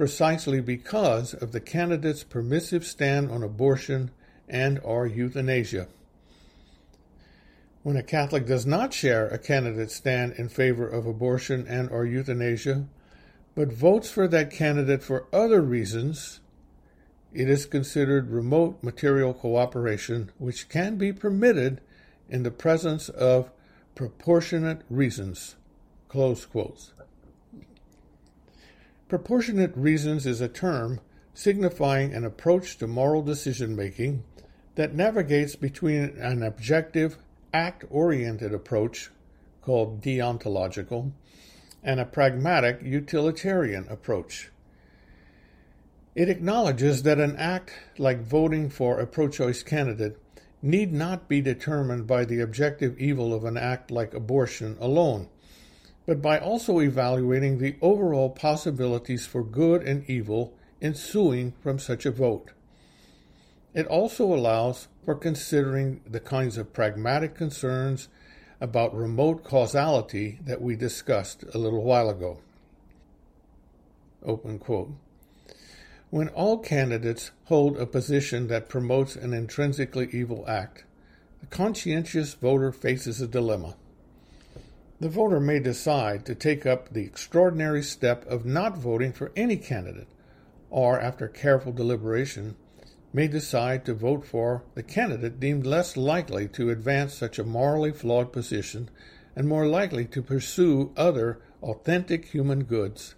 precisely 0.00 0.62
because 0.62 1.34
of 1.34 1.52
the 1.52 1.60
candidate's 1.60 2.24
permissive 2.24 2.86
stand 2.86 3.30
on 3.30 3.42
abortion 3.42 4.10
and 4.48 4.80
or 4.82 5.06
euthanasia. 5.06 5.86
When 7.82 7.98
a 7.98 8.02
Catholic 8.02 8.46
does 8.46 8.64
not 8.64 8.94
share 8.94 9.28
a 9.28 9.36
candidate's 9.36 9.94
stand 9.94 10.32
in 10.38 10.48
favor 10.48 10.88
of 10.88 11.04
abortion 11.04 11.66
and 11.68 11.90
or 11.90 12.06
euthanasia, 12.06 12.86
but 13.54 13.74
votes 13.74 14.10
for 14.10 14.26
that 14.26 14.50
candidate 14.50 15.02
for 15.02 15.26
other 15.34 15.60
reasons, 15.60 16.40
it 17.34 17.50
is 17.50 17.66
considered 17.66 18.30
remote 18.30 18.82
material 18.82 19.34
cooperation 19.34 20.30
which 20.38 20.70
can 20.70 20.96
be 20.96 21.12
permitted 21.12 21.82
in 22.26 22.42
the 22.42 22.50
presence 22.50 23.10
of 23.10 23.50
proportionate 23.94 24.80
reasons. 24.88 25.56
Close 26.08 26.46
quotes. 26.46 26.94
Proportionate 29.10 29.76
reasons 29.76 30.24
is 30.24 30.40
a 30.40 30.46
term 30.46 31.00
signifying 31.34 32.14
an 32.14 32.24
approach 32.24 32.78
to 32.78 32.86
moral 32.86 33.22
decision 33.22 33.74
making 33.74 34.22
that 34.76 34.94
navigates 34.94 35.56
between 35.56 36.16
an 36.16 36.44
objective, 36.44 37.18
act 37.52 37.84
oriented 37.90 38.54
approach 38.54 39.10
called 39.62 40.00
deontological 40.00 41.10
and 41.82 41.98
a 41.98 42.04
pragmatic, 42.04 42.82
utilitarian 42.84 43.84
approach. 43.88 44.52
It 46.14 46.28
acknowledges 46.28 47.02
that 47.02 47.18
an 47.18 47.34
act 47.34 47.72
like 47.98 48.22
voting 48.22 48.70
for 48.70 49.00
a 49.00 49.08
pro 49.08 49.26
choice 49.26 49.64
candidate 49.64 50.18
need 50.62 50.92
not 50.92 51.28
be 51.28 51.40
determined 51.40 52.06
by 52.06 52.24
the 52.24 52.40
objective 52.40 52.96
evil 52.96 53.34
of 53.34 53.44
an 53.44 53.56
act 53.56 53.90
like 53.90 54.14
abortion 54.14 54.76
alone, 54.78 55.28
but 56.10 56.20
by 56.20 56.40
also 56.40 56.80
evaluating 56.80 57.58
the 57.58 57.76
overall 57.80 58.28
possibilities 58.28 59.26
for 59.26 59.44
good 59.44 59.80
and 59.84 60.02
evil 60.10 60.52
ensuing 60.82 61.52
from 61.62 61.78
such 61.78 62.04
a 62.04 62.10
vote. 62.10 62.50
It 63.74 63.86
also 63.86 64.24
allows 64.24 64.88
for 65.04 65.14
considering 65.14 66.00
the 66.04 66.18
kinds 66.18 66.58
of 66.58 66.72
pragmatic 66.72 67.36
concerns 67.36 68.08
about 68.60 68.92
remote 68.92 69.44
causality 69.44 70.40
that 70.44 70.60
we 70.60 70.74
discussed 70.74 71.44
a 71.54 71.58
little 71.58 71.84
while 71.84 72.10
ago. 72.10 72.40
Open 74.24 74.58
quote. 74.58 74.90
When 76.10 76.26
all 76.30 76.58
candidates 76.58 77.30
hold 77.44 77.76
a 77.76 77.86
position 77.86 78.48
that 78.48 78.68
promotes 78.68 79.14
an 79.14 79.32
intrinsically 79.32 80.08
evil 80.10 80.44
act, 80.48 80.82
the 81.38 81.46
conscientious 81.46 82.34
voter 82.34 82.72
faces 82.72 83.20
a 83.20 83.28
dilemma. 83.28 83.76
The 85.00 85.08
voter 85.08 85.40
may 85.40 85.60
decide 85.60 86.26
to 86.26 86.34
take 86.34 86.66
up 86.66 86.92
the 86.92 87.04
extraordinary 87.04 87.82
step 87.82 88.26
of 88.26 88.44
not 88.44 88.76
voting 88.76 89.14
for 89.14 89.32
any 89.34 89.56
candidate, 89.56 90.08
or, 90.68 91.00
after 91.00 91.26
careful 91.26 91.72
deliberation, 91.72 92.56
may 93.10 93.26
decide 93.26 93.86
to 93.86 93.94
vote 93.94 94.26
for 94.26 94.62
the 94.74 94.82
candidate 94.82 95.40
deemed 95.40 95.64
less 95.64 95.96
likely 95.96 96.46
to 96.48 96.68
advance 96.68 97.14
such 97.14 97.38
a 97.38 97.44
morally 97.44 97.92
flawed 97.92 98.30
position 98.30 98.90
and 99.34 99.48
more 99.48 99.66
likely 99.66 100.04
to 100.04 100.22
pursue 100.22 100.92
other 100.98 101.40
authentic 101.62 102.26
human 102.26 102.64
goods. 102.64 103.14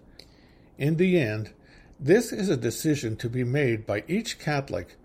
In 0.78 0.98
the 0.98 1.18
end, 1.18 1.50
this 1.98 2.32
is 2.32 2.48
a 2.48 2.56
decision 2.56 3.16
to 3.16 3.28
be 3.28 3.42
made 3.42 3.86
by 3.86 4.04
each 4.06 4.38
Catholic, 4.38 4.96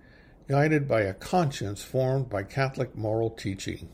guided 0.47 0.87
by 0.87 1.01
a 1.01 1.15
conscience 1.15 1.83
formed 1.83 2.29
by 2.29 2.43
Catholic 2.43 2.95
moral 2.95 3.31
teaching. 3.31 3.89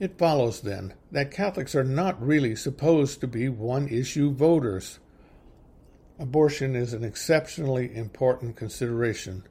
It 0.00 0.18
follows, 0.18 0.60
then, 0.60 0.94
that 1.12 1.30
Catholics 1.30 1.74
are 1.74 1.84
not 1.84 2.20
really 2.24 2.56
supposed 2.56 3.20
to 3.20 3.26
be 3.28 3.48
one 3.48 3.88
issue 3.88 4.32
voters. 4.32 4.98
Abortion 6.18 6.74
is 6.74 6.92
an 6.92 7.04
exceptionally 7.04 7.94
important 7.94 8.56
consideration, 8.56 9.44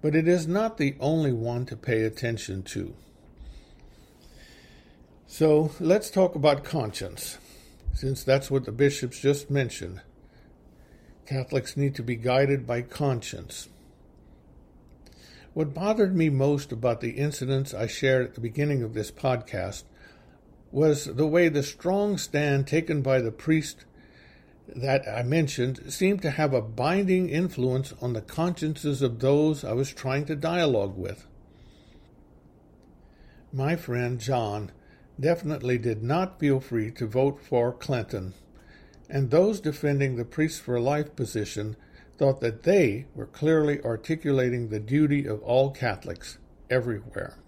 but 0.00 0.14
it 0.14 0.28
is 0.28 0.46
not 0.46 0.76
the 0.78 0.96
only 1.00 1.32
one 1.32 1.66
to 1.66 1.76
pay 1.76 2.02
attention 2.02 2.62
to. 2.64 2.94
So 5.26 5.72
let's 5.78 6.10
talk 6.10 6.34
about 6.34 6.64
conscience 6.64 7.38
since 7.94 8.24
that's 8.24 8.50
what 8.50 8.64
the 8.64 8.72
bishops 8.72 9.20
just 9.20 9.50
mentioned. 9.50 10.00
Catholics 11.26 11.76
need 11.76 11.94
to 11.96 12.02
be 12.02 12.16
guided 12.16 12.66
by 12.66 12.82
conscience. 12.82 13.68
What 15.52 15.74
bothered 15.74 16.14
me 16.14 16.28
most 16.28 16.70
about 16.70 17.00
the 17.00 17.10
incidents 17.10 17.74
I 17.74 17.88
shared 17.88 18.24
at 18.24 18.34
the 18.34 18.40
beginning 18.40 18.84
of 18.84 18.94
this 18.94 19.10
podcast 19.10 19.82
was 20.70 21.06
the 21.06 21.26
way 21.26 21.48
the 21.48 21.64
strong 21.64 22.18
stand 22.18 22.68
taken 22.68 23.02
by 23.02 23.20
the 23.20 23.32
priest 23.32 23.84
that 24.68 25.08
I 25.08 25.24
mentioned 25.24 25.92
seemed 25.92 26.22
to 26.22 26.30
have 26.30 26.54
a 26.54 26.62
binding 26.62 27.28
influence 27.28 27.92
on 28.00 28.12
the 28.12 28.20
consciences 28.20 29.02
of 29.02 29.18
those 29.18 29.64
I 29.64 29.72
was 29.72 29.92
trying 29.92 30.24
to 30.26 30.36
dialogue 30.36 30.96
with. 30.96 31.26
My 33.52 33.74
friend 33.74 34.20
John 34.20 34.70
definitely 35.18 35.78
did 35.78 36.00
not 36.00 36.38
feel 36.38 36.60
free 36.60 36.92
to 36.92 37.08
vote 37.08 37.40
for 37.42 37.72
Clinton, 37.72 38.34
and 39.08 39.30
those 39.30 39.60
defending 39.60 40.14
the 40.14 40.24
Priest 40.24 40.62
for 40.62 40.78
Life 40.78 41.16
position 41.16 41.74
thought 42.20 42.40
that 42.42 42.64
they 42.64 43.06
were 43.14 43.24
clearly 43.24 43.82
articulating 43.82 44.68
the 44.68 44.78
duty 44.78 45.24
of 45.24 45.42
all 45.42 45.70
Catholics 45.70 46.36
everywhere. 46.68 47.38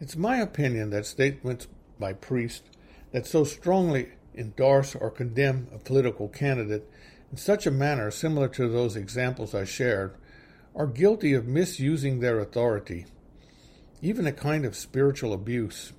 It's 0.00 0.14
my 0.14 0.36
opinion 0.36 0.90
that 0.90 1.06
statements 1.06 1.66
by 1.98 2.12
priests 2.12 2.70
that 3.10 3.26
so 3.26 3.42
strongly 3.42 4.10
endorse 4.36 4.94
or 4.94 5.10
condemn 5.10 5.66
a 5.74 5.78
political 5.78 6.28
candidate 6.28 6.88
in 7.32 7.36
such 7.36 7.66
a 7.66 7.70
manner 7.72 8.12
similar 8.12 8.46
to 8.50 8.68
those 8.68 8.94
examples 8.94 9.56
I 9.56 9.64
shared 9.64 10.14
are 10.76 10.86
guilty 10.86 11.32
of 11.32 11.48
misusing 11.48 12.20
their 12.20 12.38
authority, 12.38 13.06
even 14.00 14.28
a 14.28 14.32
kind 14.32 14.64
of 14.64 14.76
spiritual 14.76 15.32
abuse. 15.32 15.92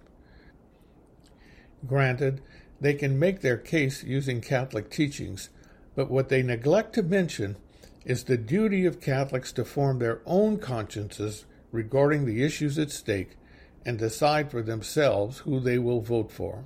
Granted, 1.85 2.39
they 2.79 2.93
can 2.93 3.19
make 3.19 3.41
their 3.41 3.57
case 3.57 4.01
using 4.01 4.39
Catholic 4.39 4.89
teachings, 4.89 5.49
but 5.97 6.12
what 6.12 6.29
they 6.29 6.43
neglect 6.43 6.93
to 6.93 7.01
mention 7.01 7.55
is 8.05 8.25
the 8.25 8.38
duty 8.38 8.86
of 8.86 9.01
Catholics 9.01 9.51
to 9.51 9.65
form 9.65 9.97
their 9.97 10.21
own 10.27 10.60
consciences 10.60 11.45
regarding 11.71 12.23
the 12.23 12.43
issues 12.43 12.77
at 12.77 12.91
stake 12.91 13.31
and 13.83 13.97
decide 13.97 14.51
for 14.51 14.62
themselves 14.62 15.39
who 15.39 15.60
they 15.60 15.79
will 15.79 16.01
vote 16.01 16.31
for. 16.31 16.65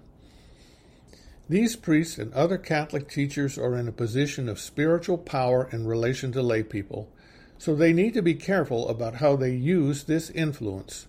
These 1.48 1.78
priests 1.78 2.18
and 2.18 2.34
other 2.34 2.58
Catholic 2.58 3.08
teachers 3.08 3.58
are 3.58 3.78
in 3.78 3.88
a 3.88 3.94
position 3.94 4.50
of 4.50 4.60
spiritual 4.60 5.18
power 5.18 5.70
in 5.72 5.88
relation 5.88 6.34
to 6.34 6.42
lay 6.42 6.62
people, 6.62 7.10
so 7.58 7.74
they 7.74 7.94
need 7.94 8.14
to 8.16 8.22
be 8.22 8.36
careful 8.36 8.90
about 8.90 9.16
how 9.16 9.38
they 9.38 9.54
use 9.54 10.04
this 10.04 10.30
influence. 10.32 11.08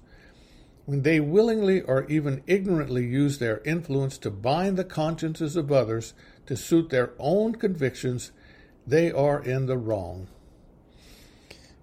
When 0.86 1.02
they 1.02 1.18
willingly 1.18 1.80
or 1.80 2.06
even 2.06 2.44
ignorantly 2.46 3.04
use 3.04 3.38
their 3.38 3.62
influence 3.64 4.16
to 4.18 4.30
bind 4.30 4.76
the 4.76 4.84
consciences 4.84 5.56
of 5.56 5.72
others 5.72 6.14
to 6.46 6.56
suit 6.56 6.90
their 6.90 7.12
own 7.18 7.54
convictions, 7.54 8.32
they 8.86 9.12
are 9.12 9.42
in 9.42 9.66
the 9.66 9.78
wrong. 9.78 10.28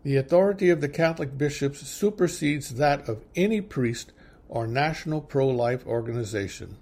The 0.03 0.15
authority 0.15 0.69
of 0.69 0.81
the 0.81 0.89
Catholic 0.89 1.37
bishops 1.37 1.87
supersedes 1.87 2.75
that 2.75 3.07
of 3.07 3.23
any 3.35 3.61
priest 3.61 4.11
or 4.47 4.65
national 4.65 5.21
pro 5.21 5.47
life 5.47 5.85
organization. 5.85 6.77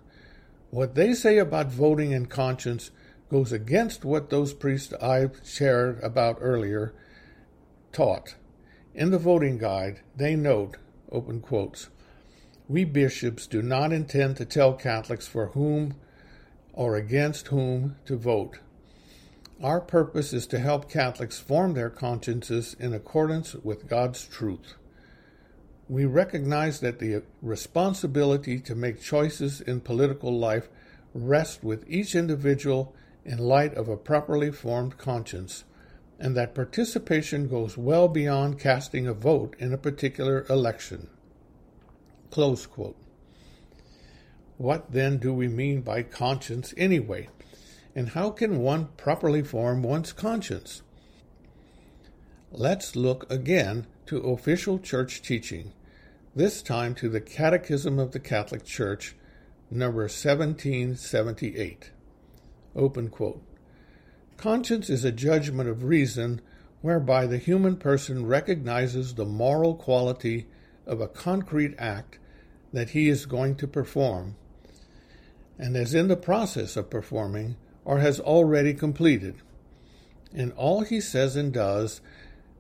What 0.70 0.96
they 0.96 1.14
say 1.14 1.38
about 1.38 1.72
voting 1.72 2.14
and 2.14 2.30
conscience 2.30 2.92
goes 3.30 3.52
against 3.52 4.06
what 4.06 4.30
those 4.30 4.54
priests 4.54 4.94
I 5.02 5.30
shared 5.44 6.02
about 6.02 6.38
earlier 6.40 6.94
taught. 7.92 8.36
In 8.94 9.12
the 9.12 9.20
voting 9.20 9.58
guide, 9.58 10.02
they 10.16 10.36
note, 10.36 10.78
open 11.12 11.42
quotes, 11.42 11.90
we 12.68 12.84
bishops 12.84 13.48
do 13.48 13.62
not 13.62 13.94
intend 13.94 14.38
to 14.38 14.46
tell 14.46 14.74
Catholics 14.74 15.28
for 15.28 15.48
whom 15.48 15.96
or 16.78 16.96
against 16.96 17.48
whom 17.48 17.96
to 18.06 18.16
vote. 18.16 18.60
Our 19.64 19.82
purpose 19.82 20.32
is 20.32 20.46
to 20.48 20.60
help 20.60 20.88
Catholics 20.88 21.40
form 21.40 21.74
their 21.74 21.90
consciences 21.90 22.76
in 22.80 22.94
accordance 22.94 23.56
with 23.56 23.90
God's 23.90 24.28
truth. 24.28 24.76
We 25.90 26.06
recognize 26.06 26.80
that 26.82 27.00
the 27.00 27.24
responsibility 27.42 28.60
to 28.60 28.76
make 28.76 29.02
choices 29.02 29.60
in 29.60 29.82
political 29.82 30.38
life 30.38 30.70
rests 31.16 31.64
with 31.64 31.84
each 31.90 32.14
individual 32.14 32.94
in 33.26 33.40
light 33.40 33.74
of 33.74 33.90
a 33.90 33.98
properly 33.98 34.52
formed 34.52 35.00
conscience, 35.00 35.64
and 36.20 36.38
that 36.38 36.54
participation 36.54 37.48
goes 37.48 37.76
well 37.76 38.08
beyond 38.08 38.60
casting 38.60 39.08
a 39.08 39.14
vote 39.14 39.56
in 39.58 39.74
a 39.74 39.80
particular 39.80 40.46
election. 40.48 41.10
What 44.58 44.92
then 44.92 45.18
do 45.18 45.34
we 45.34 45.48
mean 45.48 45.82
by 45.82 46.02
conscience 46.02 46.74
anyway? 46.76 47.30
And 47.96 48.10
how 48.10 48.32
can 48.32 48.58
one 48.60 48.88
properly 48.98 49.44
form 49.44 49.84
one's 49.84 50.14
conscience? 50.14 50.82
Let's 52.52 52.96
look 52.96 53.32
again 53.32 53.86
to 54.08 54.18
official 54.18 54.80
church 54.80 55.22
teaching, 55.22 55.74
this 56.36 56.64
time 56.64 56.96
to 56.96 57.10
the 57.10 57.22
Catechism 57.22 58.00
of 58.00 58.14
the 58.14 58.20
Catholic 58.20 58.64
Church, 58.64 59.16
number 59.70 60.04
1778. 60.04 61.92
Open 62.76 63.10
quote. 63.10 63.44
Conscience 64.38 64.90
is 64.90 65.04
a 65.04 65.12
judgment 65.12 65.70
of 65.70 65.84
reason 65.84 66.42
whereby 66.82 67.28
the 67.28 67.38
human 67.38 67.76
person 67.76 68.26
recognizes 68.26 69.14
the 69.14 69.26
moral 69.26 69.76
quality 69.76 70.48
of 70.86 71.02
a 71.02 71.08
concrete 71.08 71.76
act 71.78 72.18
that 72.74 72.92
he 72.92 73.10
is 73.10 73.26
going 73.26 73.56
to 73.56 73.68
perform, 73.68 74.36
and 75.58 75.76
is 75.76 75.94
in 75.94 76.08
the 76.08 76.16
process 76.16 76.76
of 76.76 76.90
performing 76.90 77.56
or 77.84 78.00
has 78.00 78.20
already 78.20 78.74
completed. 78.74 79.36
In 80.34 80.52
all 80.52 80.82
he 80.82 81.00
says 81.00 81.36
and 81.36 81.54
does, 81.54 82.02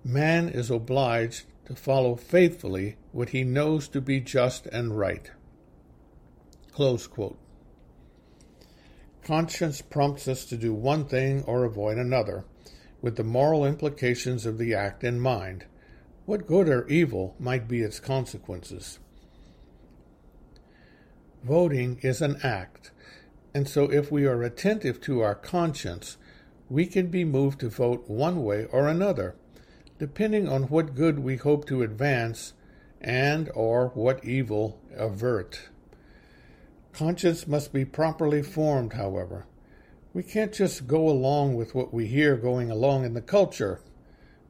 man 0.04 0.50
is 0.50 0.72
obliged 0.72 1.44
to 1.66 1.76
follow 1.76 2.16
faithfully 2.16 2.96
what 3.12 3.30
he 3.30 3.44
knows 3.44 3.88
to 3.90 4.00
be 4.00 4.22
just 4.22 4.66
and 4.68 4.98
right. 4.98 5.30
Conscience 9.24 9.82
prompts 9.82 10.28
us 10.28 10.46
to 10.46 10.56
do 10.56 10.74
one 10.74 11.04
thing 11.04 11.44
or 11.44 11.66
avoid 11.66 11.98
another, 11.98 12.46
with 13.02 13.18
the 13.18 13.24
moral 13.24 13.66
implications 13.66 14.46
of 14.46 14.58
the 14.58 14.74
act 14.74 15.04
in 15.04 15.20
mind. 15.20 15.66
What 16.26 16.48
good 16.48 16.70
or 16.70 16.88
evil 16.88 17.36
might 17.38 17.68
be 17.68 17.82
its 17.82 18.00
consequences? 18.00 19.00
Voting 21.44 22.00
is 22.02 22.22
an 22.22 22.38
act, 22.44 22.92
and 23.54 23.68
so 23.68 23.92
if 23.92 24.12
we 24.12 24.26
are 24.26 24.44
attentive 24.44 25.00
to 25.02 25.22
our 25.22 25.36
conscience, 25.36 26.18
we 26.70 26.86
can 26.86 27.08
be 27.08 27.24
moved 27.24 27.60
to 27.60 27.70
vote 27.70 28.10
one 28.10 28.44
way 28.44 28.66
or 28.66 28.88
another, 28.88 29.36
depending 30.00 30.48
on 30.48 30.64
what 30.64 30.96
good 30.96 31.20
we 31.20 31.38
hope 31.38 31.66
to 31.68 31.84
advance 31.84 32.54
and 33.00 33.50
or 33.54 33.90
what 33.90 34.26
evil 34.26 34.80
avert. 34.96 35.70
Conscience 36.92 37.48
must 37.48 37.72
be 37.72 37.86
properly 37.86 38.42
formed, 38.42 38.94
however. 38.94 39.46
We 40.14 40.24
can't 40.24 40.52
just 40.52 40.88
go 40.88 41.08
along 41.08 41.56
with 41.56 41.76
what 41.76 41.94
we 41.94 42.08
hear 42.08 42.36
going 42.36 42.72
along 42.72 43.06
in 43.06 43.14
the 43.14 43.22
culture. 43.22 43.82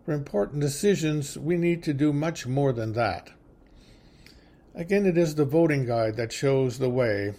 For 0.06 0.14
important 0.14 0.62
decisions, 0.62 1.38
we 1.38 1.58
need 1.58 1.84
to 1.84 1.94
do 1.94 2.14
much 2.14 2.48
more 2.48 2.72
than 2.72 2.94
that. 2.94 3.32
Again, 4.78 5.08
it 5.08 5.18
is 5.18 5.34
the 5.34 5.44
voting 5.44 5.88
guide 5.88 6.18
that 6.18 6.32
shows 6.32 6.78
the 6.78 6.88
way. 6.88 7.34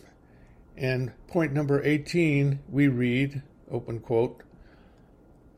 In 0.76 1.12
point 1.28 1.52
number 1.52 1.80
18, 1.84 2.58
we 2.68 2.88
read, 2.88 3.42
open 3.70 4.00
quote, 4.00 4.42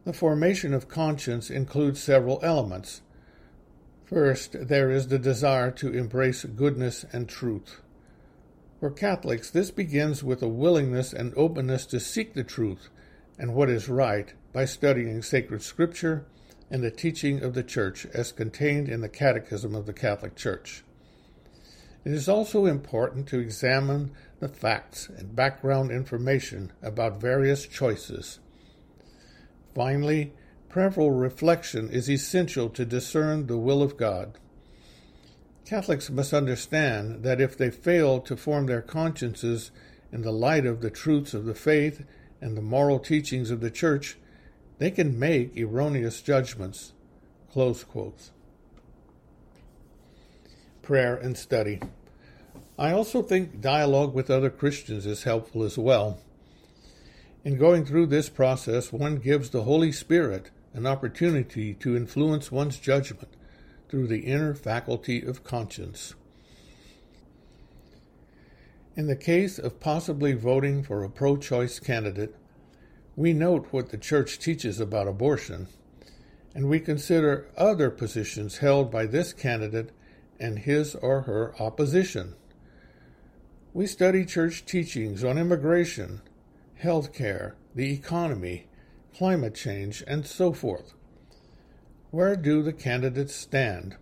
the 0.04 0.12
formation 0.12 0.74
of 0.74 0.88
conscience 0.88 1.48
includes 1.48 2.02
several 2.02 2.38
elements. 2.42 3.00
First, 4.04 4.68
there 4.68 4.90
is 4.90 5.08
the 5.08 5.18
desire 5.18 5.70
to 5.70 5.90
embrace 5.90 6.44
goodness 6.44 7.06
and 7.14 7.26
truth. 7.26 7.80
For 8.78 8.90
Catholics, 8.90 9.50
this 9.50 9.70
begins 9.70 10.22
with 10.22 10.42
a 10.42 10.48
willingness 10.48 11.14
and 11.14 11.32
openness 11.34 11.86
to 11.86 12.00
seek 12.00 12.34
the 12.34 12.44
truth 12.44 12.90
and 13.38 13.54
what 13.54 13.70
is 13.70 13.88
right 13.88 14.34
by 14.52 14.66
studying 14.66 15.22
sacred 15.22 15.62
scripture 15.62 16.26
and 16.70 16.82
the 16.82 16.90
teaching 16.90 17.42
of 17.42 17.54
the 17.54 17.62
Church 17.62 18.04
as 18.12 18.32
contained 18.32 18.90
in 18.90 19.00
the 19.00 19.08
Catechism 19.08 19.74
of 19.74 19.86
the 19.86 19.94
Catholic 19.94 20.36
Church. 20.36 20.84
It 22.04 22.12
is 22.12 22.28
also 22.28 22.64
important 22.64 23.26
to 23.28 23.38
examine 23.38 24.12
the 24.38 24.48
facts 24.48 25.08
and 25.08 25.36
background 25.36 25.90
information 25.90 26.72
about 26.82 27.20
various 27.20 27.66
choices. 27.66 28.38
Finally, 29.74 30.32
prayerful 30.68 31.10
reflection 31.10 31.90
is 31.90 32.10
essential 32.10 32.70
to 32.70 32.86
discern 32.86 33.46
the 33.46 33.58
will 33.58 33.82
of 33.82 33.98
God. 33.98 34.38
Catholics 35.66 36.10
must 36.10 36.32
understand 36.32 37.22
that 37.22 37.40
if 37.40 37.56
they 37.56 37.70
fail 37.70 38.20
to 38.20 38.36
form 38.36 38.66
their 38.66 38.82
consciences 38.82 39.70
in 40.10 40.22
the 40.22 40.32
light 40.32 40.66
of 40.66 40.80
the 40.80 40.90
truths 40.90 41.34
of 41.34 41.44
the 41.44 41.54
faith 41.54 42.04
and 42.40 42.56
the 42.56 42.62
moral 42.62 42.98
teachings 42.98 43.50
of 43.50 43.60
the 43.60 43.70
Church, 43.70 44.16
they 44.78 44.90
can 44.90 45.18
make 45.18 45.56
erroneous 45.56 46.22
judgments. 46.22 46.94
Prayer 50.90 51.14
and 51.14 51.38
study. 51.38 51.78
I 52.76 52.90
also 52.90 53.22
think 53.22 53.60
dialogue 53.60 54.12
with 54.12 54.28
other 54.28 54.50
Christians 54.50 55.06
is 55.06 55.22
helpful 55.22 55.62
as 55.62 55.78
well. 55.78 56.18
In 57.44 57.56
going 57.58 57.84
through 57.84 58.06
this 58.06 58.28
process, 58.28 58.92
one 58.92 59.18
gives 59.18 59.50
the 59.50 59.62
Holy 59.62 59.92
Spirit 59.92 60.50
an 60.74 60.88
opportunity 60.88 61.74
to 61.74 61.96
influence 61.96 62.50
one's 62.50 62.76
judgment 62.76 63.28
through 63.88 64.08
the 64.08 64.22
inner 64.22 64.52
faculty 64.52 65.22
of 65.22 65.44
conscience. 65.44 66.16
In 68.96 69.06
the 69.06 69.14
case 69.14 69.60
of 69.60 69.78
possibly 69.78 70.32
voting 70.32 70.82
for 70.82 71.04
a 71.04 71.08
pro 71.08 71.36
choice 71.36 71.78
candidate, 71.78 72.34
we 73.14 73.32
note 73.32 73.68
what 73.70 73.90
the 73.90 73.96
Church 73.96 74.40
teaches 74.40 74.80
about 74.80 75.06
abortion, 75.06 75.68
and 76.52 76.68
we 76.68 76.80
consider 76.80 77.46
other 77.56 77.90
positions 77.90 78.58
held 78.58 78.90
by 78.90 79.06
this 79.06 79.32
candidate 79.32 79.92
and 80.40 80.60
his 80.60 80.94
or 80.96 81.22
her 81.22 81.54
opposition. 81.60 82.34
We 83.72 83.86
study 83.86 84.24
church 84.24 84.64
teachings 84.64 85.22
on 85.22 85.38
immigration, 85.38 86.22
health 86.76 87.12
care, 87.12 87.54
the 87.74 87.92
economy, 87.92 88.66
climate 89.16 89.54
change, 89.54 90.02
and 90.06 90.26
so 90.26 90.52
forth. 90.52 90.94
Where 92.10 92.34
do 92.34 92.62
the 92.62 92.72
candidates 92.72 93.36
stand? 93.36 93.96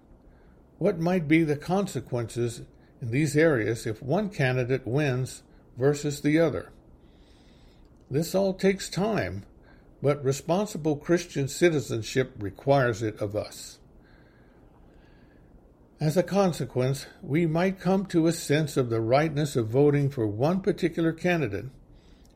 What 0.78 0.98
might 0.98 1.28
be 1.28 1.44
the 1.44 1.56
consequences 1.56 2.62
in 3.02 3.10
these 3.10 3.36
areas 3.36 3.86
if 3.86 4.02
one 4.02 4.30
candidate 4.30 4.86
wins 4.86 5.42
versus 5.76 6.20
the 6.20 6.38
other? 6.38 6.72
This 8.10 8.34
all 8.34 8.54
takes 8.54 8.88
time, 8.88 9.44
but 10.00 10.24
responsible 10.24 10.96
Christian 10.96 11.48
citizenship 11.48 12.32
requires 12.38 13.02
it 13.02 13.20
of 13.20 13.36
us. 13.36 13.77
As 16.00 16.16
a 16.16 16.22
consequence, 16.22 17.06
we 17.22 17.44
might 17.44 17.80
come 17.80 18.06
to 18.06 18.28
a 18.28 18.32
sense 18.32 18.76
of 18.76 18.88
the 18.88 19.00
rightness 19.00 19.56
of 19.56 19.66
voting 19.66 20.10
for 20.10 20.28
one 20.28 20.60
particular 20.60 21.12
candidate, 21.12 21.66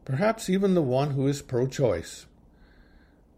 perhaps 0.05 0.51
even 0.51 0.75
the 0.75 0.83
one 0.83 1.13
who 1.13 1.29
is 1.29 1.43
pro 1.43 1.69
choice. 1.69 2.27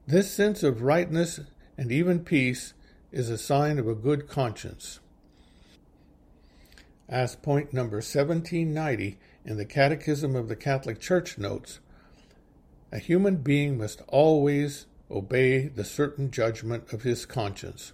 This 0.07 0.31
sense 0.31 0.63
of 0.63 0.81
rightness 0.81 1.41
and 1.77 1.93
even 1.93 2.25
peace 2.25 2.73
is 3.13 3.29
a 3.29 3.37
sign 3.37 3.79
of 3.79 3.87
a 3.87 3.95
good 3.95 4.27
conscience. 4.27 4.99
As 7.07 7.37
point 7.37 7.75
number 7.75 7.99
1790 7.99 9.19
in 9.45 9.59
the 9.59 9.67
Catechism 9.67 10.35
of 10.35 10.49
the 10.49 10.57
Catholic 10.57 11.01
Church 11.01 11.37
notes, 11.37 11.81
a 12.91 12.99
human 12.99 13.37
being 13.37 13.77
must 13.77 14.01
always 14.09 14.87
obey 15.11 15.69
the 15.69 15.85
certain 15.85 16.31
judgment 16.31 16.91
of 16.95 17.03
his 17.03 17.27
conscience. 17.27 17.93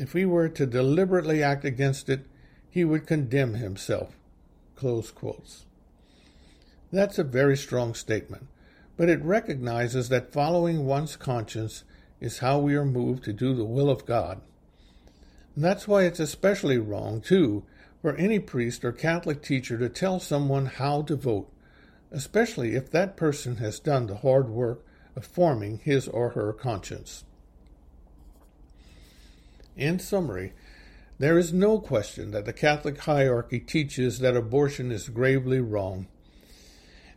If 0.00 0.12
he 0.12 0.24
were 0.24 0.48
to 0.48 0.64
deliberately 0.64 1.42
act 1.42 1.64
against 1.64 2.08
it, 2.08 2.24
he 2.70 2.84
would 2.84 3.04
condemn 3.04 3.54
himself. 3.54 4.14
That's 6.92 7.18
a 7.18 7.24
very 7.24 7.56
strong 7.56 7.94
statement, 7.94 8.46
but 8.96 9.08
it 9.08 9.20
recognizes 9.24 10.08
that 10.08 10.32
following 10.32 10.86
one's 10.86 11.16
conscience 11.16 11.82
is 12.20 12.38
how 12.38 12.60
we 12.60 12.76
are 12.76 12.84
moved 12.84 13.24
to 13.24 13.32
do 13.32 13.54
the 13.54 13.64
will 13.64 13.90
of 13.90 14.06
God. 14.06 14.40
And 15.56 15.64
that's 15.64 15.88
why 15.88 16.04
it's 16.04 16.20
especially 16.20 16.78
wrong, 16.78 17.20
too, 17.20 17.64
for 18.00 18.14
any 18.14 18.38
priest 18.38 18.84
or 18.84 18.92
Catholic 18.92 19.42
teacher 19.42 19.76
to 19.78 19.88
tell 19.88 20.20
someone 20.20 20.66
how 20.66 21.02
to 21.02 21.16
vote, 21.16 21.52
especially 22.12 22.76
if 22.76 22.88
that 22.92 23.16
person 23.16 23.56
has 23.56 23.80
done 23.80 24.06
the 24.06 24.18
hard 24.18 24.48
work 24.48 24.84
of 25.16 25.26
forming 25.26 25.78
his 25.78 26.06
or 26.06 26.30
her 26.30 26.52
conscience. 26.52 27.24
In 29.78 30.00
summary, 30.00 30.52
there 31.18 31.38
is 31.38 31.52
no 31.52 31.78
question 31.78 32.32
that 32.32 32.44
the 32.44 32.52
Catholic 32.52 32.98
hierarchy 32.98 33.60
teaches 33.60 34.18
that 34.18 34.36
abortion 34.36 34.90
is 34.90 35.08
gravely 35.08 35.60
wrong 35.60 36.08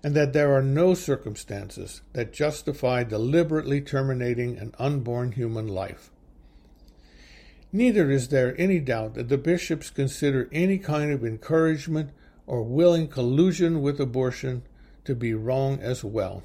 and 0.04 0.16
that 0.16 0.34
there 0.34 0.54
are 0.54 0.64
no 0.64 0.94
circumstances 0.94 2.02
that 2.14 2.34
justify 2.34 3.04
deliberately 3.04 3.82
terminating 3.82 4.58
an 4.58 4.74
unborn 4.80 5.34
human 5.34 5.68
life. 5.68 6.10
Neither 7.72 8.10
is 8.12 8.28
there 8.28 8.60
any 8.60 8.80
doubt 8.80 9.16
that 9.16 9.30
the 9.30 9.38
bishops 9.38 9.90
consider 9.90 10.50
any 10.52 10.78
kind 10.78 11.12
of 11.12 11.24
encouragement 11.24 12.12
or 12.46 12.64
willing 12.64 13.08
collusion 13.08 13.82
with 13.82 14.00
abortion 14.00 14.64
to 15.06 15.16
be 15.16 15.34
wrong 15.34 15.80
as 15.80 16.04
well. 16.04 16.44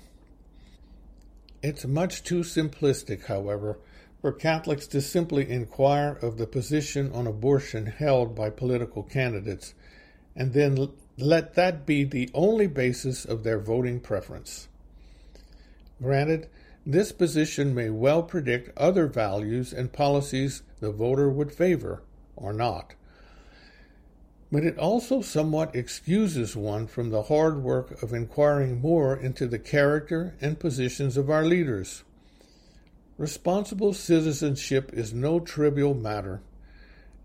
It's 1.63 1.85
much 1.85 2.23
too 2.23 2.41
simplistic, 2.41 3.27
however, 3.27 3.79
for 4.21 4.33
Catholics 4.33 4.87
to 4.89 5.01
simply 5.01 5.49
inquire 5.51 6.19
of 6.23 6.39
the 6.39 6.47
position 6.47 7.13
on 7.13 7.27
abortion 7.27 7.87
held 7.87 8.35
by 8.35 8.51
political 8.51 9.03
candidates 9.03 9.75
and 10.37 10.53
then 10.53 10.91
let 11.19 11.55
that 11.55 11.87
be 11.87 12.05
the 12.05 12.31
only 12.35 12.67
basis 12.67 13.25
of 13.25 13.43
their 13.43 13.59
voting 13.59 13.99
preference. 14.01 14.69
Granted, 16.03 16.49
this 16.85 17.11
position 17.11 17.75
may 17.75 17.91
well 17.91 18.23
predict 18.23 18.77
other 18.77 19.07
values 19.07 19.73
and 19.73 19.93
policies 19.93 20.63
the 20.81 20.93
voter 20.93 21.31
would 21.31 21.53
favor 21.53 22.03
or 22.37 22.53
not. 22.53 22.95
But 24.53 24.63
it 24.63 24.79
also 24.79 25.23
somewhat 25.23 25.75
excuses 25.75 26.55
one 26.55 26.87
from 26.87 27.11
the 27.11 27.25
hard 27.25 27.63
work 27.63 28.03
of 28.03 28.13
inquiring 28.13 28.81
more 28.81 29.17
into 29.17 29.49
the 29.49 29.59
character 29.59 30.37
and 30.41 30.61
positions 30.61 31.17
of 31.17 31.29
our 31.31 31.45
leaders. 31.45 32.05
Responsible 33.19 33.95
citizenship 33.95 34.91
is 34.93 35.15
no 35.15 35.41
trivial 35.41 35.95
matter. 35.95 36.43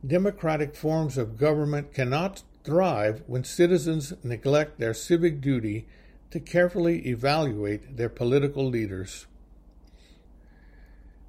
Democratic 0.05 0.73
forms 0.73 1.17
of 1.17 1.37
government 1.37 1.93
cannot 1.93 2.43
thrive 2.63 3.23
when 3.27 3.43
citizens 3.43 4.13
neglect 4.23 4.79
their 4.79 4.93
civic 4.93 5.41
duty 5.41 5.85
to 6.29 6.39
carefully 6.39 7.05
evaluate 7.07 7.97
their 7.97 8.07
political 8.07 8.65
leaders. 8.65 9.27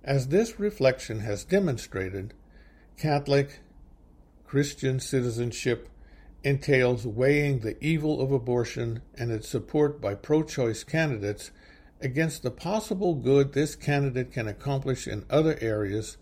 As 0.04 0.28
this 0.28 0.60
reflection 0.60 1.20
has 1.20 1.44
demonstrated, 1.44 2.32
Catholic 2.96 3.60
Christian 4.46 5.00
citizenship 5.00 5.88
entails 6.44 7.06
weighing 7.06 7.60
the 7.60 7.82
evil 7.84 8.20
of 8.20 8.30
abortion 8.30 9.02
and 9.16 9.32
its 9.32 9.48
support 9.48 10.00
by 10.00 10.14
pro 10.14 10.42
choice 10.42 10.84
candidates 10.84 11.50
against 12.05 12.42
the 12.42 12.50
possible 12.50 13.14
good 13.14 13.53
this 13.53 13.74
candidate 13.74 14.32
can 14.32 14.48
accomplish 14.48 15.07
in 15.07 15.24
other 15.30 15.59
areas 15.61 16.16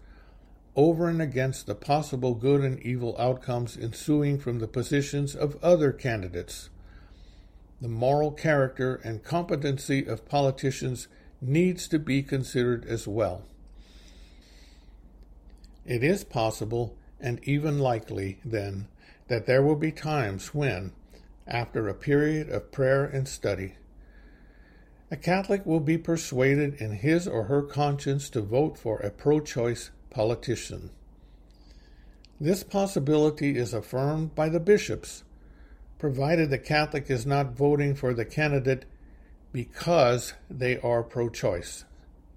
over 0.76 1.08
and 1.08 1.20
against 1.20 1.66
the 1.66 1.74
possible 1.74 2.34
good 2.34 2.60
and 2.60 2.80
evil 2.80 3.16
outcomes 3.18 3.76
ensuing 3.76 4.38
from 4.38 4.58
the 4.58 4.68
positions 4.68 5.34
of 5.34 5.62
other 5.62 5.92
candidates. 5.92 6.70
The 7.80 7.88
moral 7.88 8.30
character 8.30 9.00
and 9.02 9.24
competency 9.24 10.04
of 10.06 10.28
politicians 10.28 11.08
needs 11.40 11.88
to 11.88 11.98
be 11.98 12.22
considered 12.22 12.84
as 12.84 13.08
well. 13.08 13.42
It 15.84 16.04
is 16.04 16.24
possible 16.24 16.96
and 17.20 17.40
even 17.44 17.78
likely, 17.78 18.38
then, 18.44 18.86
that 19.28 19.46
there 19.46 19.62
will 19.62 19.76
be 19.76 19.92
times 19.92 20.54
when, 20.54 20.92
after 21.46 21.88
a 21.88 21.94
period 21.94 22.48
of 22.48 22.72
prayer 22.72 23.04
and 23.04 23.28
study, 23.28 23.74
a 25.12 25.16
Catholic 25.16 25.66
will 25.66 25.80
be 25.80 25.98
persuaded 25.98 26.74
in 26.74 26.92
his 26.92 27.26
or 27.26 27.44
her 27.44 27.62
conscience 27.62 28.30
to 28.30 28.40
vote 28.40 28.78
for 28.78 28.98
a 28.98 29.10
pro 29.10 29.40
choice 29.40 29.90
politician. 30.08 30.90
This 32.40 32.62
possibility 32.62 33.56
is 33.56 33.74
affirmed 33.74 34.36
by 34.36 34.48
the 34.48 34.60
bishops, 34.60 35.24
provided 35.98 36.48
the 36.48 36.58
Catholic 36.58 37.10
is 37.10 37.26
not 37.26 37.56
voting 37.56 37.94
for 37.94 38.14
the 38.14 38.24
candidate 38.24 38.84
because 39.52 40.34
they 40.48 40.78
are 40.78 41.02
pro 41.02 41.28
choice. 41.28 41.84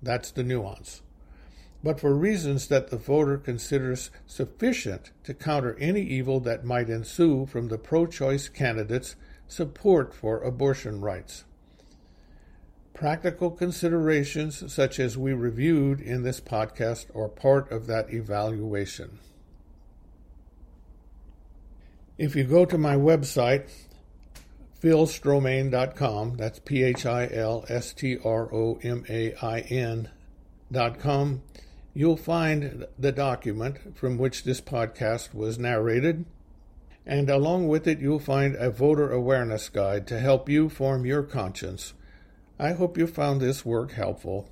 That's 0.01 0.31
the 0.31 0.43
nuance. 0.43 1.03
But 1.83 1.99
for 1.99 2.15
reasons 2.15 2.67
that 2.69 2.89
the 2.89 2.97
voter 2.97 3.37
considers 3.37 4.09
sufficient 4.25 5.11
to 5.25 5.33
counter 5.33 5.77
any 5.79 6.01
evil 6.01 6.39
that 6.39 6.65
might 6.65 6.89
ensue 6.89 7.45
from 7.45 7.67
the 7.67 7.77
pro 7.77 8.07
choice 8.07 8.49
candidate's 8.49 9.15
support 9.47 10.13
for 10.13 10.41
abortion 10.41 11.01
rights. 11.01 11.43
Practical 12.93 13.49
considerations, 13.49 14.71
such 14.71 14.99
as 14.99 15.17
we 15.17 15.33
reviewed 15.33 15.99
in 15.99 16.21
this 16.21 16.39
podcast, 16.39 17.07
are 17.15 17.27
part 17.27 17.71
of 17.71 17.87
that 17.87 18.13
evaluation. 18.13 19.19
If 22.19 22.35
you 22.35 22.43
go 22.43 22.65
to 22.65 22.77
my 22.77 22.95
website, 22.95 23.67
philstromain.com, 24.79 26.37
that's 26.37 26.59
P 26.59 26.83
H 26.83 27.07
I 27.07 27.27
L 27.31 27.65
S 27.67 27.93
T 27.93 28.17
R 28.23 28.53
O 28.53 28.79
M 28.83 29.03
A 29.09 29.33
I 29.41 29.61
N.com, 29.61 31.41
you'll 31.95 32.15
find 32.15 32.85
the 32.99 33.11
document 33.11 33.97
from 33.97 34.19
which 34.19 34.43
this 34.43 34.61
podcast 34.61 35.33
was 35.33 35.57
narrated. 35.57 36.25
And 37.07 37.27
along 37.27 37.67
with 37.67 37.87
it, 37.87 37.99
you'll 37.99 38.19
find 38.19 38.55
a 38.55 38.69
voter 38.69 39.11
awareness 39.11 39.67
guide 39.67 40.05
to 40.07 40.19
help 40.19 40.47
you 40.47 40.69
form 40.69 41.07
your 41.07 41.23
conscience 41.23 41.93
I 42.63 42.71
hope 42.71 42.97
you 42.97 43.07
found 43.07 43.41
this 43.41 43.65
work 43.65 43.91
helpful. 43.91 44.47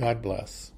God 0.00 0.22
bless. 0.22 0.72